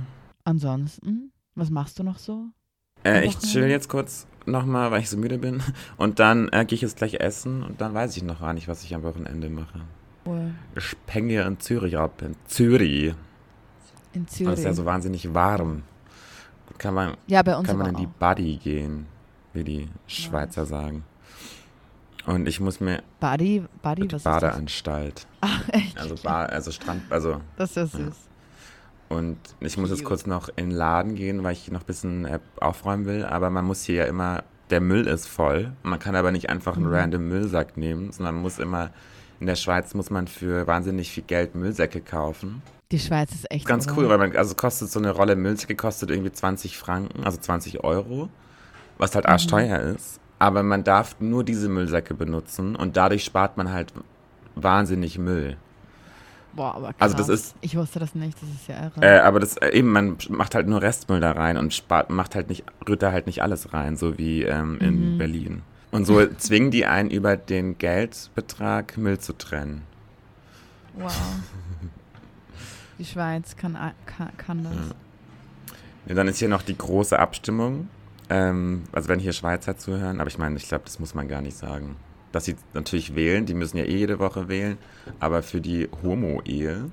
[0.44, 2.46] Ansonsten, was machst du noch so?
[3.04, 5.62] Äh ich chill jetzt kurz nochmal, weil ich so müde bin.
[5.96, 8.68] Und dann äh, gehe ich jetzt gleich essen und dann weiß ich noch gar nicht,
[8.68, 9.80] was ich am Wochenende mache.
[10.26, 10.52] Cool.
[10.76, 13.14] Ich hier in Zürich ab, in Zürich.
[14.12, 14.52] In Und Zürich.
[14.54, 15.82] es ist ja so wahnsinnig warm.
[16.76, 18.34] Kann man, ja, bei uns kann man in die auch.
[18.34, 19.06] Buddy gehen,
[19.52, 21.04] wie die Schweizer sagen.
[22.26, 24.22] Und ich muss mir Buddy, Buddy, die was?
[24.22, 25.98] Badeanstalt, Ach, echt?
[25.98, 28.27] also, ba also Strand, also Das ist ja süß.
[29.08, 32.28] Und ich muss jetzt kurz noch in den Laden gehen, weil ich noch ein bisschen
[32.60, 33.24] aufräumen will.
[33.24, 35.72] Aber man muss hier ja immer, der Müll ist voll.
[35.82, 36.92] Man kann aber nicht einfach einen Mhm.
[36.94, 38.90] random Müllsack nehmen, sondern man muss immer,
[39.40, 42.60] in der Schweiz muss man für wahnsinnig viel Geld Müllsäcke kaufen.
[42.90, 46.10] Die Schweiz ist echt Ganz cool, weil man, also kostet so eine Rolle Müllsäcke kostet
[46.10, 48.28] irgendwie 20 Franken, also 20 Euro,
[48.98, 50.20] was halt arschteuer ist.
[50.38, 53.92] Aber man darf nur diese Müllsäcke benutzen und dadurch spart man halt
[54.54, 55.56] wahnsinnig Müll.
[56.54, 56.96] Boah, aber krass.
[57.00, 59.00] Also das ist- Ich wusste das nicht, das ist ja irre.
[59.00, 62.34] Äh, aber das äh, eben, man macht halt nur Restmüll da rein und spart, macht
[62.34, 65.18] halt nicht, rührt da halt nicht alles rein, so wie ähm, in Mhm.
[65.18, 65.62] Berlin.
[65.90, 69.82] Und so zwingen die einen über den Geldbetrag Müll zu trennen.
[70.94, 71.12] Wow.
[72.98, 74.74] Die Schweiz kann, kann, kann das.
[74.74, 74.82] Ja.
[76.06, 77.88] Ja, dann ist hier noch die große Abstimmung.
[78.30, 81.40] Ähm, also wenn hier Schweizer zuhören, aber ich meine, ich glaube, das muss man gar
[81.40, 81.96] nicht sagen.
[82.32, 84.76] Dass sie natürlich wählen, die müssen ja eh jede Woche wählen,
[85.18, 86.90] aber für die Homo-Ehe,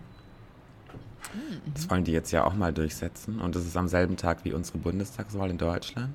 [1.73, 4.53] das wollen die jetzt ja auch mal durchsetzen und das ist am selben Tag wie
[4.53, 6.13] unsere Bundestagswahl in Deutschland.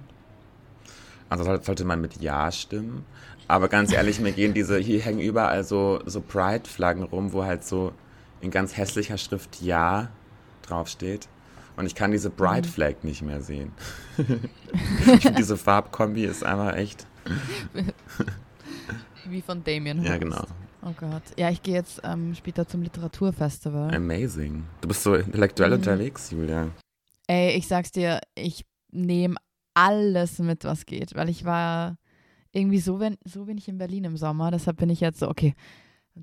[1.29, 3.05] Also soll- sollte man mit Ja stimmen.
[3.47, 7.65] Aber ganz ehrlich, mir gehen diese, hier hängen überall so, so Pride-Flaggen rum, wo halt
[7.65, 7.93] so
[8.41, 10.09] in ganz hässlicher Schrift Ja
[10.63, 11.29] draufsteht.
[11.77, 13.73] Und ich kann diese Pride Flag nicht mehr sehen.
[15.39, 17.07] diese Farbkombi ist einfach echt.
[19.31, 20.21] Wie von Damien Ja, Hirst.
[20.21, 20.45] genau.
[20.83, 21.23] Oh Gott.
[21.39, 23.95] Ja, ich gehe jetzt ähm, später zum Literaturfestival.
[23.95, 24.65] Amazing.
[24.81, 25.77] Du bist so intellektuell Mhm.
[25.77, 26.69] unterwegs, Julia.
[27.27, 29.37] Ey, ich sag's dir, ich nehme
[29.75, 31.97] alles mit, was geht, weil ich war
[32.53, 35.55] irgendwie so, wenn, so wenig in Berlin im Sommer, deshalb bin ich jetzt so, okay,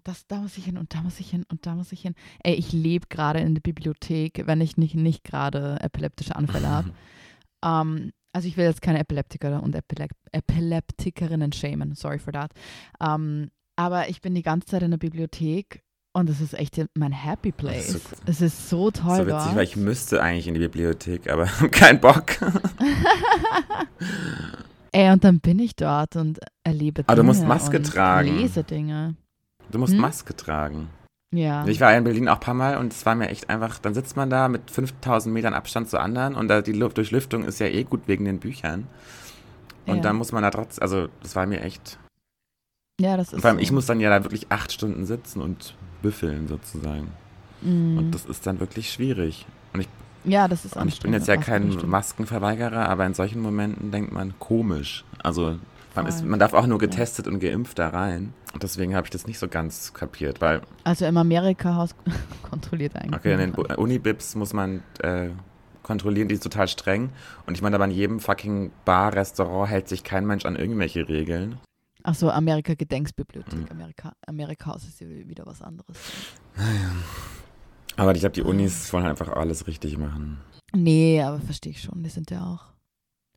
[0.03, 2.13] das, da muss ich hin und da muss ich hin und da muss ich hin.
[2.43, 6.91] Ey, ich lebe gerade in der Bibliothek, wenn ich nicht, nicht gerade epileptische Anfälle habe.
[7.65, 12.51] Ähm, also ich will jetzt keine Epileptiker und Epilep Epileptikerinnen schämen, sorry for that.
[13.01, 15.81] Ähm, aber ich bin die ganze Zeit in der Bibliothek
[16.13, 17.93] und es ist echt mein Happy Place.
[17.93, 18.17] so cool.
[18.27, 19.55] es ist so toll so witzig, dort.
[19.55, 22.25] weil ich müsste eigentlich in die Bibliothek, aber kein Bock.
[24.91, 28.37] Ey, und dann bin ich dort und erlebe Dinge Aber du musst Maske tragen.
[28.37, 29.15] lese Dinge.
[29.71, 29.99] Du musst Hm?
[29.99, 30.89] Maske tragen.
[31.33, 31.65] Ja.
[31.67, 33.93] Ich war in Berlin auch ein paar Mal und es war mir echt einfach, dann
[33.93, 37.59] sitzt man da mit 5000 Metern Abstand zu anderen und da die Luft, Durchlüftung ist
[37.59, 38.87] ja eh gut wegen den Büchern.
[39.85, 40.01] Und ja.
[40.01, 41.97] dann muss man da trotzdem, also das war mir echt.
[42.99, 43.63] ja, das ist Und vor allem, so.
[43.63, 47.11] ich muss dann ja da wirklich acht Stunden sitzen und büffeln sozusagen.
[47.61, 47.97] Mm.
[47.97, 49.45] Und das ist dann wirklich schwierig.
[49.73, 49.87] Und ich,
[50.25, 51.89] ja, das ist und ich bin jetzt ja anstrengend, kein.
[51.89, 55.05] Maskenverweigerer, aber in solchen Momenten denkt man komisch.
[55.23, 55.57] Also
[55.97, 58.33] allem ist, man darf auch nur getestet und geimpft da rein.
[58.53, 61.95] Und deswegen habe ich das nicht so ganz kapiert, weil Also im Amerika-Haus
[62.49, 63.15] kontrolliert eigentlich.
[63.15, 63.51] Okay, in den.
[63.53, 65.29] Bu- Unibibs muss man äh,
[65.83, 67.09] kontrollieren, die ist total streng.
[67.45, 71.07] Und ich meine, aber in jedem fucking Bar, Restaurant hält sich kein Mensch an irgendwelche
[71.07, 71.59] Regeln.
[72.03, 73.59] Ach so, Amerika-Gedenksbibliothek.
[73.59, 73.67] Mhm.
[73.71, 75.97] Amerika, Amerika-Haus ist ja wieder was anderes.
[77.95, 80.39] Aber ich glaube, die Unis wollen halt einfach alles richtig machen.
[80.73, 82.03] Nee, aber verstehe ich schon.
[82.03, 82.73] Die sind ja auch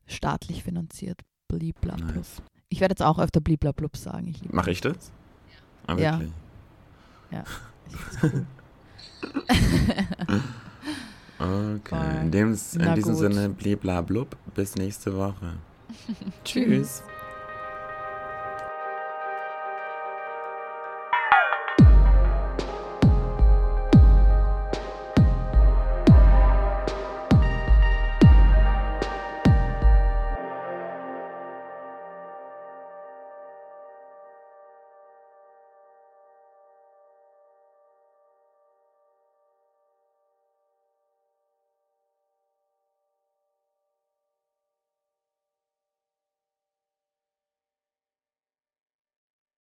[0.07, 1.19] staatlich finanziert.
[1.47, 2.15] Bliblablub.
[2.15, 2.41] Nice.
[2.71, 4.33] Ich werde jetzt auch öfter Bliblablub sagen.
[4.49, 5.11] Mache ich das?
[5.85, 6.19] Ah, Ja.
[6.19, 6.31] cool.
[11.41, 12.21] Okay.
[12.21, 13.17] In, dem, in diesem gut.
[13.17, 14.37] Sinne, bliblablub.
[14.53, 15.53] Bis nächste Woche.
[16.45, 17.01] Tschüss.